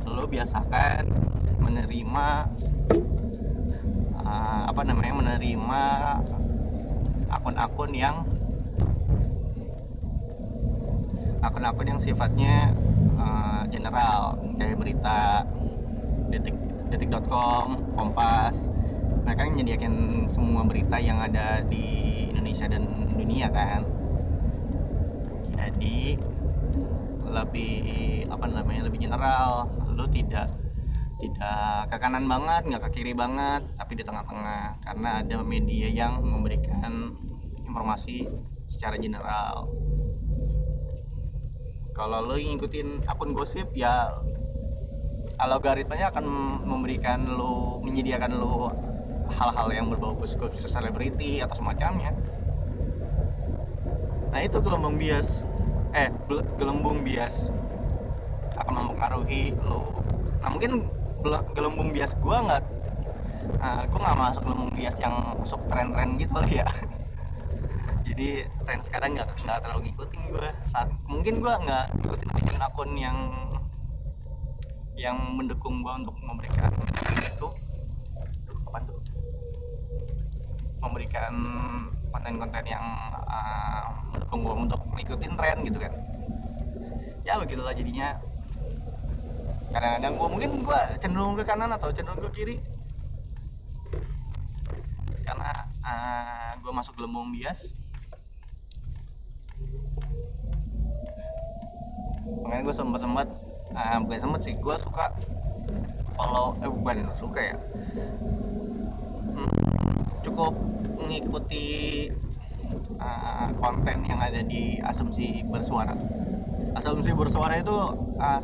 lo 0.07 0.25
biasakan 0.31 1.11
menerima 1.59 2.27
uh, 4.23 4.63
apa 4.71 4.83
namanya 4.87 5.15
menerima 5.19 5.83
akun-akun 7.29 7.93
yang 7.93 8.25
akun-akun 11.39 11.87
yang 11.87 12.01
sifatnya 12.01 12.73
uh, 13.19 13.63
general 13.71 14.37
kayak 14.59 14.77
berita 14.79 15.47
detik 16.29 16.57
detik.com 16.89 17.93
kompas. 17.93 18.69
Mereka 19.25 19.45
kan 19.45 19.51
menyediakan 19.53 19.95
semua 20.25 20.65
berita 20.65 20.97
yang 20.97 21.21
ada 21.21 21.61
di 21.61 22.29
Indonesia 22.33 22.65
dan 22.65 23.13
dunia 23.13 23.53
kan? 23.53 23.85
Jadi 25.53 26.17
lebih 27.29 27.75
apa 28.33 28.47
namanya 28.49 28.89
lebih 28.89 29.05
general. 29.05 29.69
Lu 29.93 30.09
tidak 30.09 30.49
tidak 31.19 31.91
ke 31.91 31.97
kanan 31.99 32.31
banget 32.31 32.63
nggak 32.71 32.83
ke 32.89 33.03
kiri 33.03 33.13
banget 33.13 33.61
tapi 33.77 34.01
di 34.01 34.05
tengah-tengah. 34.07 34.81
Karena 34.81 35.21
ada 35.21 35.45
media 35.45 35.93
yang 35.93 36.25
memberikan 36.25 37.13
informasi 37.69 38.25
secara 38.65 38.97
general. 38.97 39.69
Kalau 41.93 42.31
lo 42.31 42.39
ngikutin 42.39 43.11
akun 43.11 43.35
gosip 43.35 43.75
ya 43.75 44.15
algoritmanya 45.39 46.11
akan 46.11 46.27
memberikan 46.67 47.23
lo 47.31 47.79
menyediakan 47.81 48.35
lo 48.35 48.75
hal-hal 49.31 49.69
yang 49.71 49.87
berbau 49.87 50.19
gosip 50.19 50.51
selebriti 50.67 51.39
atau 51.39 51.55
semacamnya. 51.55 52.11
Nah 54.35 54.41
itu 54.43 54.59
gelombang 54.59 54.99
bias. 54.99 55.47
Eh 55.95 56.11
gelembung 56.59 57.07
bias. 57.07 57.55
Akan 58.59 58.75
mempengaruhi 58.75 59.55
lo 59.63 59.87
nah 60.39 60.55
mungkin 60.55 60.87
gelembung 61.51 61.91
bias 61.91 62.15
gua 62.23 62.39
nggak 62.47 62.63
uh, 63.59 63.83
gua 63.91 64.01
nggak 64.07 64.19
masuk 64.23 64.43
gelembung 64.47 64.71
bias 64.71 64.97
yang 65.03 65.15
masuk 65.39 65.61
tren-tren 65.71 66.19
gitu 66.19 66.35
kali 66.35 66.63
ya. 66.63 66.67
Jadi 68.09 68.43
tren 68.67 68.81
sekarang 68.83 69.15
nggak 69.15 69.63
terlalu 69.63 69.91
ngikutin 69.91 70.23
gue 70.35 70.49
saat 70.67 70.91
mungkin 71.07 71.39
gue 71.39 71.55
nggak 71.55 71.87
ngikutin 72.03 72.59
akun 72.59 72.91
yang 72.99 73.15
yang 74.99 75.15
mendukung 75.39 75.79
gue 75.87 75.95
untuk 75.95 76.19
memberikan 76.19 76.75
itu 77.23 77.49
apa 78.67 78.79
tuh? 78.83 78.99
Memberikan 80.83 81.35
konten-konten 82.11 82.65
yang 82.67 82.83
uh, 83.31 83.87
mendukung 84.11 84.43
gue 84.43 84.55
untuk 84.67 84.81
ngikutin 84.99 85.33
tren 85.39 85.59
gitu 85.63 85.79
kan. 85.79 85.95
Ya 87.23 87.39
begitulah 87.39 87.71
jadinya. 87.71 88.19
Kadang-kadang 89.71 90.13
gue 90.19 90.29
mungkin 90.35 90.51
gue 90.67 90.81
cenderung 90.99 91.39
ke 91.39 91.47
kanan 91.47 91.71
atau 91.71 91.95
cenderung 91.95 92.19
ke 92.27 92.31
kiri. 92.35 92.57
Karena 95.23 95.55
uh, 95.87 96.53
gue 96.59 96.73
masuk 96.75 96.99
gelembung 96.99 97.31
bias. 97.31 97.79
Makanya 102.43 102.63
gue 102.67 102.75
sempet 102.75 103.29
uh, 103.75 103.97
bukan 104.05 104.19
sempet 104.19 104.41
sih. 104.45 104.55
Gue 104.57 104.77
suka 104.81 105.13
kalau 106.19 106.59
eh 106.59 106.71
bukan 106.71 107.07
suka 107.15 107.41
ya 107.41 107.57
hmm, 109.39 109.95
cukup 110.27 110.53
mengikuti 110.99 111.67
uh, 112.99 113.49
konten 113.57 114.03
yang 114.05 114.19
ada 114.19 114.43
di 114.43 114.83
asumsi 114.83 115.47
bersuara. 115.47 115.95
Asumsi 116.75 117.15
bersuara 117.15 117.59
itu 117.63 117.77
uh, 118.19 118.41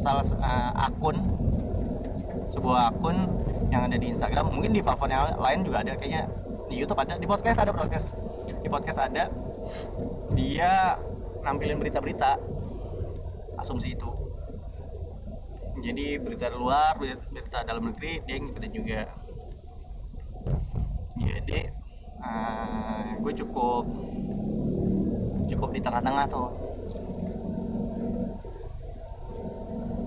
salah 0.00 0.24
uh, 0.40 0.72
akun 0.88 1.16
sebuah 2.50 2.96
akun 2.96 3.30
yang 3.70 3.86
ada 3.86 3.96
di 4.00 4.10
Instagram. 4.10 4.50
Mungkin 4.50 4.74
di 4.74 4.82
platform 4.82 5.10
yang 5.12 5.24
lain 5.38 5.60
juga 5.62 5.86
ada. 5.86 5.94
Kayaknya 5.94 6.26
di 6.66 6.74
YouTube 6.82 6.98
ada. 6.98 7.14
Di 7.20 7.26
podcast 7.28 7.58
ada 7.62 7.70
podcast. 7.70 8.18
Di 8.64 8.68
podcast 8.68 8.98
ada. 8.98 9.30
Dia 10.34 10.98
nampilin 11.46 11.78
berita-berita. 11.78 12.40
Asumsi 13.60 13.92
itu 13.92 14.19
jadi 15.80 16.20
berita 16.20 16.52
luar 16.52 16.94
berita 17.00 17.64
dalam 17.64 17.88
negeri 17.90 18.20
dia 18.28 18.36
ngikutin 18.36 18.72
juga. 18.72 19.00
Jadi 21.20 21.60
uh, 22.20 23.16
gue 23.20 23.32
cukup 23.44 23.84
cukup 25.48 25.68
di 25.72 25.80
tengah-tengah 25.80 26.24
tuh. 26.28 26.48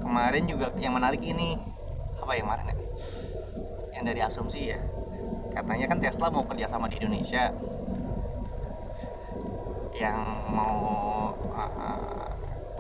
Kemarin 0.02 0.44
juga 0.46 0.70
yang 0.78 0.94
menarik 0.94 1.22
ini 1.26 1.58
apa 2.22 2.32
yang 2.38 2.46
kemarin 2.46 2.66
ya? 2.70 2.78
Yang 3.98 4.04
dari 4.14 4.22
asumsi 4.22 4.62
ya. 4.74 4.80
Katanya 5.54 5.86
kan 5.90 5.98
Tesla 6.02 6.34
mau 6.34 6.46
kerja 6.46 6.66
sama 6.70 6.90
di 6.90 6.98
Indonesia. 7.02 7.50
Yang 9.94 10.18
mau 10.50 10.82
uh, 11.54 12.33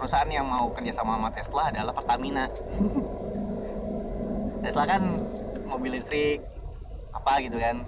perusahaan 0.03 0.27
yang 0.27 0.43
mau 0.43 0.67
kerja 0.67 0.91
sama 0.99 1.31
Tesla 1.31 1.71
adalah 1.71 1.95
Pertamina. 1.95 2.51
Tesla 4.59 4.83
kan 4.83 4.99
mobil 5.63 5.95
listrik 5.95 6.43
apa 7.15 7.39
gitu 7.39 7.55
kan 7.55 7.87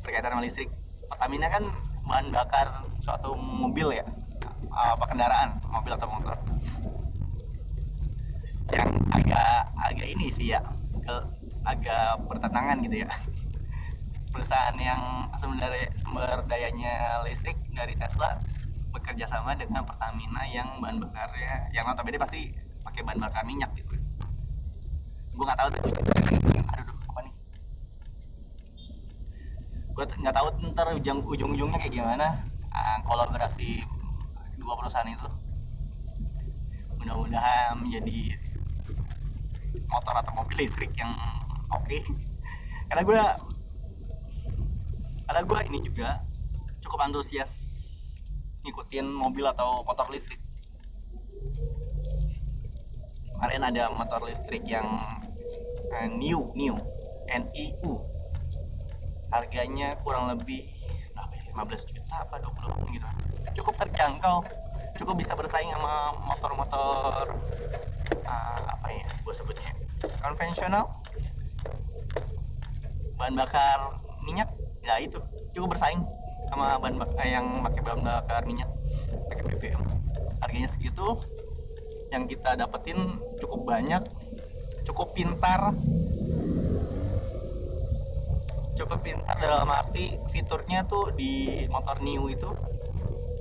berkaitan 0.00 0.32
sama 0.32 0.40
listrik. 0.40 0.72
Pertamina 1.04 1.52
kan 1.52 1.68
bahan 2.08 2.32
bakar 2.32 2.88
suatu 3.04 3.36
mobil 3.36 3.92
ya 3.92 4.08
apa 4.72 5.04
kendaraan 5.04 5.60
mobil 5.68 5.92
atau 5.92 6.08
motor. 6.08 6.32
Yang 8.72 8.88
agak 9.12 9.60
agak 9.84 10.08
ini 10.08 10.32
sih 10.32 10.56
ya 10.56 10.64
agak 11.68 12.24
bertentangan 12.24 12.80
gitu 12.88 13.04
ya. 13.04 13.08
Perusahaan 14.32 14.80
yang 14.80 15.28
sumber 15.36 15.76
sumber 16.00 16.40
dayanya 16.48 17.20
listrik 17.28 17.60
dari 17.76 17.92
Tesla 18.00 18.40
bekerja 18.90 19.24
sama 19.26 19.54
dengan 19.54 19.86
Pertamina 19.86 20.42
yang 20.50 20.82
bahan 20.82 20.98
bakarnya 20.98 21.70
yang 21.70 21.86
notabene 21.86 22.18
pasti 22.18 22.50
pakai 22.82 23.06
bahan 23.06 23.18
bakar 23.22 23.42
minyak 23.46 23.70
gitu. 23.78 23.94
Gue 25.34 25.44
nggak 25.46 25.58
tahu 25.58 25.68
tuh 25.72 25.80
aduh 25.86 26.86
duh, 26.90 26.98
apa 27.06 27.20
nih? 27.22 27.34
Gue 29.94 30.04
nggak 30.04 30.34
tahu 30.34 30.46
ntar 30.74 30.86
ujung 30.98 31.22
ujung 31.22 31.50
ujungnya 31.54 31.78
kayak 31.78 31.94
gimana 31.94 32.26
uh, 32.74 32.98
kolaborasi 33.06 33.86
dua 34.58 34.74
perusahaan 34.74 35.06
itu. 35.06 35.28
Mudah-mudahan 37.00 37.78
menjadi 37.80 38.36
motor 39.86 40.14
atau 40.18 40.32
mobil 40.34 40.66
listrik 40.66 40.92
yang 40.98 41.14
oke. 41.70 41.86
Okay. 41.86 42.02
karena 42.90 43.06
gue 43.06 43.22
karena 45.30 45.40
gue 45.46 45.60
ini 45.70 45.78
juga 45.86 46.26
cukup 46.82 47.06
antusias 47.06 47.79
ngikutin 48.64 49.06
mobil 49.08 49.44
atau 49.48 49.80
motor 49.84 50.06
listrik. 50.12 50.40
Kemarin 53.32 53.62
ada 53.72 53.88
motor 53.88 54.20
listrik 54.28 54.68
yang 54.68 54.84
uh, 55.90 56.08
new 56.12 56.52
new 56.52 56.76
NIU 57.30 58.04
harganya 59.30 59.94
kurang 60.02 60.28
lebih 60.28 60.66
berapa 61.14 61.32
ya, 61.38 61.42
15 61.54 61.88
juta 61.94 62.14
apa 62.26 62.36
20 62.42 62.96
gitu. 62.96 63.08
Cukup 63.62 63.74
terjangkau 63.80 64.44
cukup 65.00 65.14
bisa 65.16 65.32
bersaing 65.32 65.72
sama 65.72 66.12
motor-motor 66.28 67.32
uh, 68.26 68.62
apa 68.68 68.86
ya 68.92 69.06
gue 69.08 69.34
sebutnya 69.34 69.72
konvensional. 70.20 70.84
Bahan 73.16 73.36
bakar 73.36 73.96
minyak 74.20 74.52
ya 74.84 75.00
itu 75.00 75.16
cukup 75.56 75.76
bersaing 75.76 76.04
sama 76.50 76.76
bahan 76.82 76.98
bakar 76.98 77.26
yang 77.26 77.46
pakai 77.62 77.80
bahan 77.80 78.00
bakar 78.02 78.42
minyak 78.44 78.68
pakai 79.30 79.42
BBM 79.46 79.82
harganya 80.42 80.68
segitu 80.68 81.22
yang 82.10 82.26
kita 82.26 82.58
dapetin 82.58 83.22
cukup 83.38 83.70
banyak 83.70 84.02
cukup 84.90 85.14
pintar. 85.14 85.70
Cukup 88.74 88.98
pintar 89.04 89.36
dalam 89.36 89.68
arti 89.68 90.16
fiturnya 90.32 90.82
tuh 90.88 91.12
di 91.12 91.64
motor 91.68 92.00
new 92.00 92.26
itu 92.32 92.48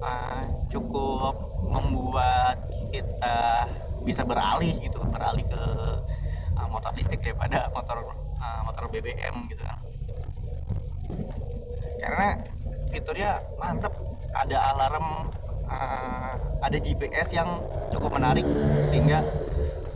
uh, 0.04 0.44
cukup 0.68 1.36
membuat 1.64 2.70
kita 2.92 3.66
bisa 4.04 4.24
beralih 4.24 4.78
gitu 4.84 5.00
beralih 5.08 5.44
ke 5.48 5.64
uh, 6.54 6.68
motor 6.68 6.92
listrik 6.96 7.24
daripada 7.24 7.72
motor 7.72 8.04
uh, 8.38 8.62
motor 8.68 8.92
BBM 8.92 9.48
gitu 9.48 9.64
kan. 9.64 9.80
Karena 12.00 12.30
fiturnya 12.90 13.42
mantep. 13.58 13.94
Ada 14.30 14.58
alarm 14.74 15.34
uh, 15.66 16.34
ada 16.62 16.78
GPS 16.78 17.34
yang 17.34 17.50
cukup 17.90 18.14
menarik 18.14 18.46
sehingga 18.90 19.26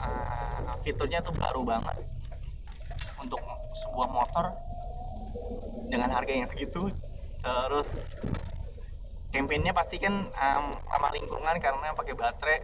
uh, 0.01 0.73
fiturnya 0.81 1.21
tuh 1.21 1.33
baru 1.37 1.61
banget. 1.61 1.97
Untuk 3.21 3.39
sebuah 3.85 4.07
motor 4.09 4.45
dengan 5.89 6.09
harga 6.13 6.33
yang 6.33 6.49
segitu. 6.49 6.89
Terus 7.43 8.15
kampanyenya 9.33 9.75
pasti 9.75 9.99
kan 9.99 10.29
um, 10.29 10.65
ramah 10.87 11.11
lingkungan 11.11 11.57
karena 11.59 11.91
pakai 11.91 12.13
baterai 12.15 12.59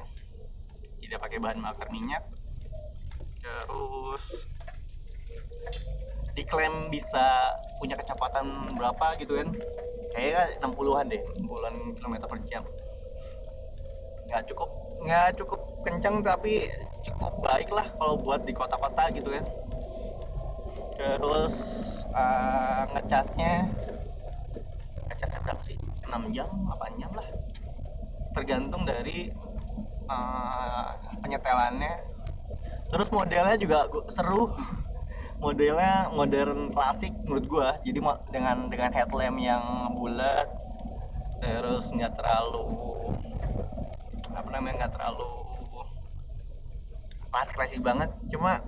tidak 1.03 1.19
pakai 1.21 1.37
bahan 1.41 1.59
bakar 1.61 1.89
minyak. 1.93 2.23
Terus 3.41 4.23
diklaim 6.39 6.87
bisa 6.87 7.55
punya 7.83 7.99
kecepatan 7.99 8.75
berapa 8.79 9.15
gitu 9.19 9.35
kan 9.35 9.49
kayaknya 10.13 10.43
60-an 10.61 11.05
deh 11.09 11.21
60-an 11.37 11.75
kilometer 11.97 12.27
per 12.27 12.39
jam. 12.49 12.63
Nggak 14.29 14.43
cukup 14.53 14.69
nggak 14.99 15.27
cukup 15.39 15.61
kencang 15.85 16.15
tapi 16.19 16.67
cukup 17.05 17.33
baik 17.39 17.69
lah 17.71 17.87
kalau 17.95 18.19
buat 18.19 18.41
di 18.43 18.53
kota-kota 18.53 19.07
gitu 19.15 19.29
ya. 19.31 19.43
Terus 20.99 21.55
uh, 22.11 22.83
ngecasnya 22.91 23.69
ngecasnya 25.07 25.39
berapa 25.45 25.61
sih? 25.63 25.77
6 26.03 26.35
jam 26.35 26.49
8 26.49 26.99
jam 26.99 27.11
lah. 27.15 27.27
Tergantung 28.35 28.83
dari 28.83 29.31
uh, 30.09 30.89
penyetelannya. 31.23 31.93
Terus 32.89 33.07
modelnya 33.13 33.55
juga 33.55 33.85
seru 34.09 34.49
modelnya 35.39 36.11
modern 36.11 36.69
klasik 36.75 37.15
menurut 37.23 37.45
gua. 37.47 37.69
Jadi 37.81 37.99
dengan 38.29 38.67
dengan 38.67 38.91
headlamp 38.91 39.39
yang 39.39 39.63
bulat 39.95 40.47
terus 41.39 41.87
nggak 41.95 42.19
terlalu 42.19 42.67
apa 44.35 44.49
namanya 44.51 44.85
nggak 44.85 44.93
terlalu 44.99 45.31
klasik 47.31 47.55
klasik 47.55 47.81
banget. 47.81 48.11
Cuma 48.27 48.59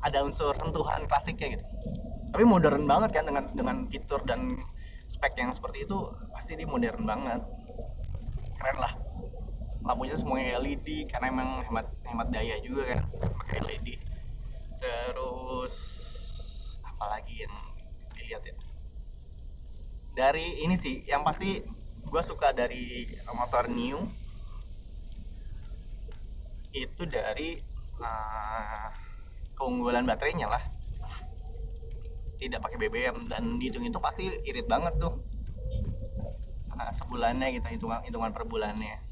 ada 0.00 0.24
unsur 0.24 0.56
sentuhan 0.56 1.04
klasiknya 1.04 1.60
gitu. 1.60 1.64
Tapi 2.32 2.44
modern 2.44 2.88
banget 2.88 3.10
kan 3.12 3.24
dengan 3.28 3.44
dengan 3.52 3.76
fitur 3.88 4.24
dan 4.24 4.56
spek 5.08 5.36
yang 5.36 5.52
seperti 5.52 5.84
itu 5.84 5.96
pasti 6.32 6.56
dia 6.56 6.68
modern 6.68 7.04
banget. 7.04 7.40
Keren 8.56 8.78
lah. 8.80 8.92
Lampunya 9.84 10.16
semuanya 10.16 10.60
LED 10.60 11.08
karena 11.08 11.32
emang 11.32 11.64
hemat 11.64 11.86
hemat 12.04 12.28
daya 12.28 12.60
juga 12.60 12.82
kan 12.92 13.00
pakai 13.40 13.62
LED 13.62 14.07
terus 14.78 15.74
apalagi 16.82 17.44
yang 17.44 17.54
dilihat 18.14 18.42
ya? 18.46 18.54
Dari 20.14 20.62
ini 20.66 20.74
sih 20.74 21.06
yang 21.06 21.22
pasti 21.22 21.62
gue 22.08 22.22
suka 22.22 22.54
dari 22.54 23.06
motor 23.30 23.70
new. 23.70 24.02
Itu 26.74 27.06
dari 27.10 27.58
uh, 27.98 28.88
keunggulan 29.58 30.06
baterainya 30.06 30.46
lah. 30.46 30.62
Tidak 32.38 32.62
pakai 32.62 32.78
BBM 32.78 33.26
dan 33.26 33.58
dihitung 33.58 33.82
itu 33.82 33.98
pasti 33.98 34.30
irit 34.46 34.66
banget 34.70 34.94
tuh. 34.98 35.18
Uh, 36.74 36.92
sebulannya 36.94 37.58
gitu 37.58 37.66
hitungan 37.66 37.98
hitungan 38.06 38.30
per 38.30 38.46
bulannya 38.46 39.07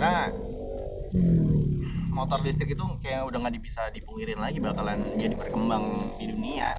karena 0.00 0.32
motor 2.08 2.40
listrik 2.40 2.72
itu 2.72 2.84
kayak 3.04 3.20
udah 3.28 3.36
nggak 3.36 3.60
bisa 3.60 3.92
dipungkirin 3.92 4.40
lagi 4.40 4.56
bakalan 4.56 5.04
jadi 5.20 5.36
berkembang 5.36 6.16
di 6.16 6.24
dunia. 6.24 6.72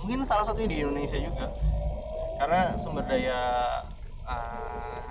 Mungkin 0.00 0.24
salah 0.24 0.48
satunya 0.48 0.72
di 0.72 0.76
Indonesia 0.80 1.20
juga. 1.20 1.52
Karena 2.40 2.80
sumber 2.80 3.04
daya 3.04 3.40
uh, 4.24 5.04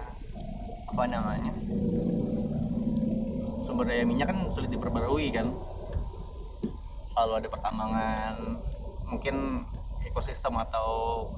apa 0.90 1.04
namanya? 1.06 1.54
Sumber 3.62 3.86
daya 3.94 4.10
minyak 4.10 4.34
kan 4.34 4.50
sulit 4.50 4.74
diperbarui 4.74 5.30
kan. 5.30 5.54
Selalu 7.14 7.46
ada 7.46 7.48
pertambangan 7.54 8.58
mungkin 9.06 9.62
ekosistem 10.02 10.58
atau 10.58 11.30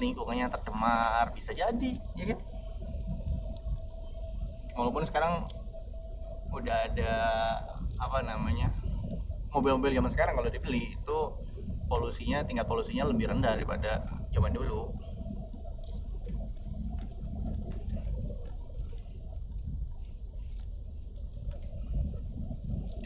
lingkungannya 0.00 0.48
tercemar 0.48 1.28
bisa 1.36 1.52
jadi 1.52 1.92
ya 2.16 2.32
kan 2.32 2.55
walaupun 4.76 5.02
sekarang 5.08 5.48
udah 6.52 6.76
ada 6.92 7.12
apa 7.96 8.18
namanya 8.22 8.70
mobil-mobil 9.50 9.96
zaman 9.96 10.12
sekarang 10.12 10.36
kalau 10.36 10.52
dibeli 10.52 10.92
itu 10.92 11.18
polusinya 11.88 12.44
tingkat 12.44 12.68
polusinya 12.68 13.08
lebih 13.08 13.32
rendah 13.32 13.56
daripada 13.56 14.04
zaman 14.30 14.52
dulu. 14.52 14.92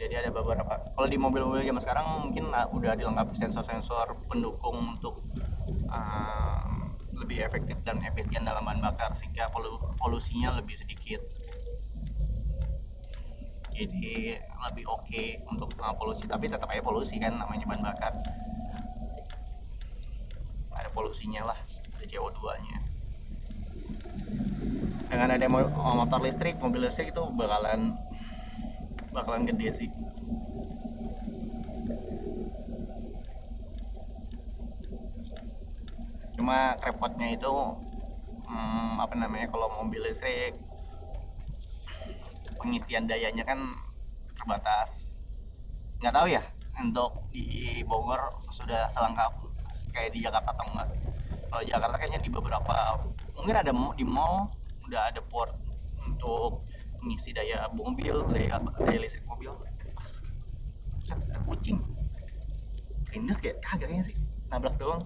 Jadi 0.01 0.17
ada 0.17 0.33
beberapa 0.33 0.81
kalau 0.97 1.07
di 1.07 1.15
mobil-mobil 1.15 1.61
zaman 1.61 1.79
sekarang 1.79 2.05
mungkin 2.25 2.49
udah 2.49 2.97
dilengkapi 2.97 3.37
sensor-sensor 3.37 4.17
pendukung 4.25 4.97
untuk 4.97 5.21
uh, 5.87 6.65
lebih 7.13 7.45
efektif 7.45 7.77
dan 7.85 8.01
efisien 8.01 8.41
dalam 8.41 8.65
bahan 8.65 8.81
bakar 8.81 9.13
sehingga 9.13 9.53
polusinya 10.01 10.57
lebih 10.57 10.73
sedikit 10.73 11.21
jadi 13.71 14.39
lebih 14.69 14.85
oke 14.87 15.07
okay 15.07 15.39
untuk 15.47 15.71
uh, 15.79 15.95
polusi. 15.95 16.27
Tapi 16.27 16.51
tetap 16.51 16.69
aja 16.69 16.83
polusi 16.83 17.17
kan 17.17 17.35
namanya 17.35 17.65
bahan 17.65 17.81
bakar. 17.81 18.13
Ada 20.71 20.89
polusinya 20.93 21.51
lah 21.51 21.59
ada 21.95 22.05
CO2 22.09 22.41
nya 22.65 22.91
dengan 25.11 25.35
ada 25.35 25.47
motor 25.75 26.23
listrik 26.23 26.55
mobil 26.63 26.87
listrik 26.87 27.11
itu 27.11 27.23
bakalan 27.35 27.99
bakalan 29.11 29.43
gede 29.43 29.67
sih. 29.75 29.89
Cuma 36.39 36.79
repotnya 36.79 37.27
itu 37.35 37.53
hmm, 38.47 39.03
apa 39.03 39.13
namanya 39.19 39.51
kalau 39.51 39.67
mobil 39.83 39.99
listrik 39.99 40.55
pengisian 42.61 43.09
dayanya 43.09 43.41
kan 43.41 43.73
terbatas. 44.37 45.09
Nggak 45.97 46.13
tahu 46.13 46.27
ya 46.29 46.43
untuk 46.77 47.11
di 47.33 47.81
Bogor 47.83 48.41
sudah 48.53 48.87
selengkap 48.87 49.33
kayak 49.91 50.13
di 50.13 50.23
Jakarta 50.23 50.53
atau 50.53 50.65
enggak. 50.71 50.89
Kalau 51.51 51.63
Jakarta 51.67 51.95
kayaknya 51.99 52.21
di 52.23 52.29
beberapa 52.31 53.01
mungkin 53.35 53.55
ada 53.57 53.73
di 53.73 54.05
mall 54.05 54.47
udah 54.87 55.11
ada 55.11 55.19
port 55.25 55.51
untuk 56.05 56.63
mengisi 57.01 57.33
daya 57.33 57.65
mobil 57.73 58.23
daya, 58.31 58.61
daya 58.61 58.99
listrik 59.01 59.25
mobil. 59.25 59.51
Ada 61.11 61.43
kucing. 61.43 61.81
Rindes 63.11 63.43
kayak 63.43 63.59
kagaknya 63.59 63.99
sih. 63.99 64.15
Nabrak 64.47 64.79
doang. 64.79 65.03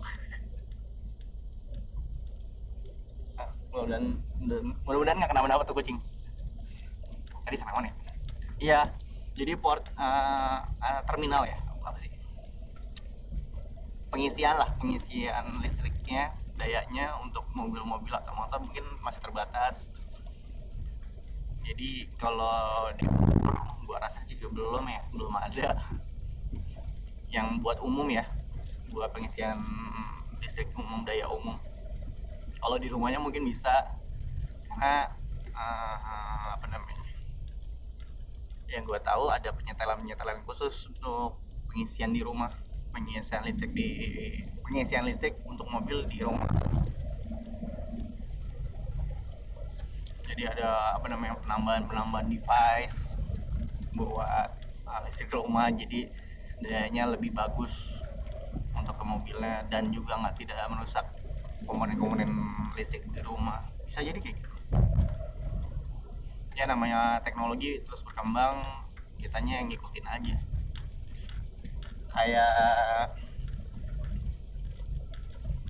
Nah, 3.34 3.50
mudah-mudahan 3.74 4.06
mudah-mudahan 4.86 5.18
nggak 5.18 5.32
kenapa-napa 5.34 5.64
tuh 5.66 5.76
kucing 5.82 5.98
tadi 7.46 7.56
sampai 7.56 7.74
mana 7.78 7.88
ya? 7.88 7.96
iya 8.58 8.80
jadi 9.36 9.60
port 9.60 9.84
uh, 10.00 10.64
uh, 10.64 11.02
terminal 11.04 11.44
ya 11.44 11.60
apa 11.84 12.00
sih? 12.00 12.10
Pengisian 14.08 14.56
lah 14.56 14.72
pengisian 14.80 15.60
listriknya 15.60 16.32
dayanya 16.56 17.20
untuk 17.20 17.44
mobil-mobil 17.52 18.16
atau 18.16 18.32
motor 18.32 18.64
mungkin 18.64 18.88
masih 19.04 19.20
terbatas. 19.20 19.92
Jadi 21.68 22.08
kalau 22.16 22.88
di 22.96 23.04
gua 23.84 24.00
rasa 24.00 24.24
juga 24.24 24.48
belum 24.56 24.88
ya 24.88 25.04
belum 25.12 25.36
ada 25.36 25.84
yang 27.28 27.60
buat 27.60 27.84
umum 27.84 28.08
ya 28.08 28.24
buat 28.96 29.12
pengisian 29.12 29.60
listrik 30.40 30.72
umum 30.80 31.04
daya 31.04 31.28
umum. 31.28 31.60
Kalau 32.56 32.80
di 32.80 32.88
rumahnya 32.88 33.20
mungkin 33.20 33.44
bisa 33.44 33.84
karena 34.72 35.12
uh, 35.52 36.56
apa 36.56 36.66
namanya 36.72 37.05
yang 38.76 38.84
gue 38.84 39.00
tahu 39.00 39.32
ada 39.32 39.56
penyetelan 39.56 40.04
penyetelan 40.04 40.44
khusus 40.44 40.92
untuk 40.92 41.40
pengisian 41.72 42.12
di 42.12 42.20
rumah 42.20 42.52
pengisian 42.92 43.44
listrik 43.44 43.72
di 43.76 43.88
pengisian 44.64 45.04
listrik 45.04 45.36
untuk 45.44 45.68
mobil 45.68 46.04
di 46.08 46.24
rumah. 46.24 46.48
Jadi 50.28 50.44
ada 50.52 51.00
apa 51.00 51.08
namanya 51.08 51.40
penambahan 51.40 51.84
penambahan 51.88 52.28
device 52.28 53.16
buat 53.96 54.52
uh, 54.88 55.00
listrik 55.08 55.32
rumah. 55.32 55.72
Jadi 55.72 56.08
dayanya 56.60 57.12
lebih 57.16 57.36
bagus 57.36 58.00
untuk 58.76 58.96
ke 58.96 59.04
mobilnya 59.04 59.64
dan 59.72 59.92
juga 59.92 60.20
nggak 60.20 60.36
tidak 60.40 60.68
merusak 60.72 61.04
komponen-komponen 61.68 62.32
listrik 62.76 63.08
di 63.12 63.20
rumah. 63.24 63.64
Bisa 63.88 64.04
jadi 64.04 64.20
kayak 64.20 64.36
gitu 64.40 64.56
ya 66.56 66.64
namanya 66.64 67.20
teknologi 67.20 67.84
terus 67.84 68.00
berkembang 68.00 68.64
kitanya 69.20 69.60
yang 69.60 69.68
ngikutin 69.68 70.08
aja. 70.08 70.36
Kayak 72.16 72.56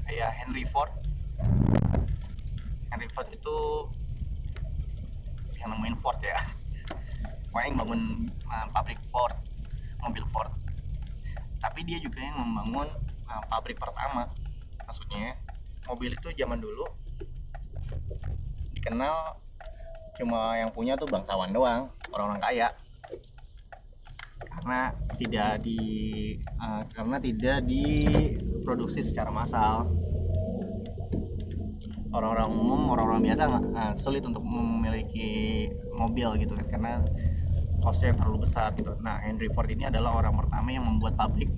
kayak 0.06 0.32
Henry 0.38 0.62
Ford. 0.70 0.94
Henry 2.94 3.10
Ford 3.10 3.28
itu 3.34 3.58
yang 5.58 5.74
nemuin 5.74 5.98
Ford 5.98 6.22
ya. 6.22 6.38
Pokoknya 7.50 7.66
yang 7.66 7.78
bangun 7.82 8.02
uh, 8.46 8.68
pabrik 8.70 9.02
Ford 9.10 9.34
mobil 10.06 10.22
Ford. 10.30 10.54
Tapi 11.58 11.82
dia 11.82 11.98
juga 11.98 12.22
yang 12.22 12.38
membangun 12.38 12.86
uh, 13.26 13.44
pabrik 13.50 13.82
pertama. 13.82 14.30
Maksudnya 14.86 15.34
mobil 15.90 16.14
itu 16.14 16.30
zaman 16.38 16.62
dulu 16.62 16.86
dikenal 18.78 19.45
cuma 20.16 20.56
yang 20.56 20.72
punya 20.72 20.96
tuh 20.96 21.08
bangsawan 21.08 21.52
doang 21.52 21.92
orang-orang 22.12 22.42
kaya. 22.42 22.68
Karena 24.40 24.90
tidak 25.20 25.62
di 25.62 25.80
uh, 26.58 26.82
karena 26.90 27.18
tidak 27.20 27.58
diproduksi 27.68 29.04
secara 29.04 29.30
massal. 29.30 29.92
Orang-orang 32.16 32.48
umum 32.48 32.96
orang-orang 32.96 33.28
biasa 33.28 33.44
uh, 33.52 33.94
sulit 34.00 34.24
untuk 34.24 34.42
memiliki 34.48 35.68
mobil 36.00 36.40
gitu 36.40 36.56
kan 36.56 36.68
karena 36.72 36.92
costnya 37.84 38.16
terlalu 38.16 38.48
besar 38.48 38.72
gitu. 38.80 38.96
Nah 39.04 39.20
Henry 39.20 39.52
Ford 39.52 39.68
ini 39.68 39.86
adalah 39.86 40.16
orang 40.16 40.34
pertama 40.40 40.72
yang 40.72 40.88
membuat 40.88 41.20
pabrik 41.20 41.52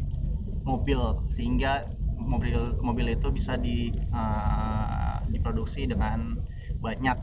mobil 0.67 0.99
sehingga 1.31 1.87
mobil 2.17 2.75
mobil 2.83 3.13
itu 3.13 3.29
bisa 3.31 3.55
di 3.55 3.93
uh, 4.11 5.21
diproduksi 5.29 5.87
dengan 5.87 6.35
banyak 6.81 7.17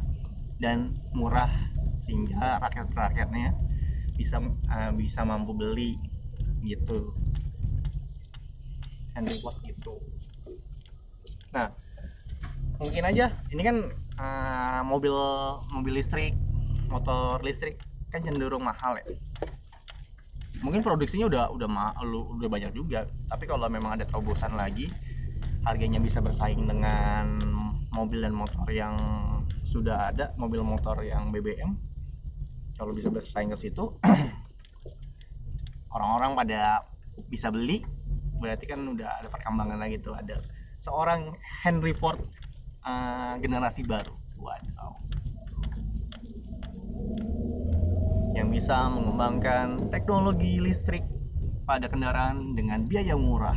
dan 0.64 0.96
murah 1.12 1.52
sehingga 2.00 2.56
rakyat-rakyatnya 2.64 3.52
bisa 4.16 4.40
uh, 4.40 4.92
bisa 4.96 5.20
mampu 5.28 5.52
beli 5.52 6.00
gitu. 6.64 7.12
Ford 9.44 9.56
gitu. 9.60 10.00
Nah 11.52 11.68
mungkin 12.80 13.04
aja. 13.04 13.28
Ini 13.52 13.62
kan 13.62 13.76
uh, 14.16 14.80
mobil 14.88 15.12
mobil 15.68 16.00
listrik 16.00 16.32
motor 16.88 17.44
listrik 17.44 17.76
kan 18.08 18.24
cenderung 18.24 18.64
mahal 18.64 18.96
ya. 18.96 19.04
Mungkin 20.64 20.80
produksinya 20.80 21.28
udah 21.28 21.44
udah 21.52 21.68
lu 22.08 22.40
udah 22.40 22.48
banyak 22.48 22.72
juga. 22.72 23.04
Tapi 23.28 23.44
kalau 23.44 23.68
memang 23.68 24.00
ada 24.00 24.08
terobosan 24.08 24.56
lagi 24.56 24.88
harganya 25.68 26.00
bisa 26.00 26.24
bersaing 26.24 26.64
dengan 26.64 27.36
mobil 27.92 28.24
dan 28.24 28.32
motor 28.32 28.68
yang 28.72 28.96
sudah 29.64 30.12
ada 30.12 30.36
mobil 30.36 30.60
motor 30.60 31.00
yang 31.00 31.32
BBM 31.32 31.74
kalau 32.76 32.92
bisa 32.92 33.08
bersaing 33.08 33.50
ke 33.50 33.58
situ 33.58 33.96
orang-orang 35.94 36.34
pada 36.34 36.82
bisa 37.30 37.48
beli. 37.48 37.80
Berarti 38.34 38.66
kan 38.66 38.82
udah 38.82 39.22
ada 39.22 39.28
perkembangan 39.30 39.78
lagi 39.78 40.02
tuh. 40.02 40.18
Ada 40.18 40.42
seorang 40.82 41.32
Henry 41.62 41.94
Ford 41.94 42.18
uh, 42.82 43.38
generasi 43.38 43.86
baru. 43.86 44.12
Waduh. 44.36 44.94
Yang 48.34 48.48
bisa 48.60 48.90
mengembangkan 48.90 49.88
teknologi 49.94 50.58
listrik 50.58 51.06
pada 51.64 51.86
kendaraan 51.86 52.58
dengan 52.58 52.84
biaya 52.84 53.14
murah 53.14 53.56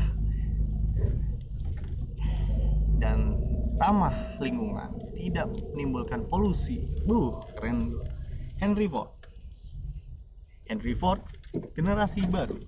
dan 2.97 3.35
ramah 3.77 4.13
lingkungan 4.41 5.06
tidak 5.27 5.51
menimbulkan 5.75 6.23
polusi. 6.31 6.87
Buh 7.03 7.43
keren. 7.59 7.91
Henry 8.63 8.87
Ford. 8.87 9.11
Henry 10.71 10.95
Ford 10.95 11.21
generasi 11.75 12.23
baru. 12.31 12.57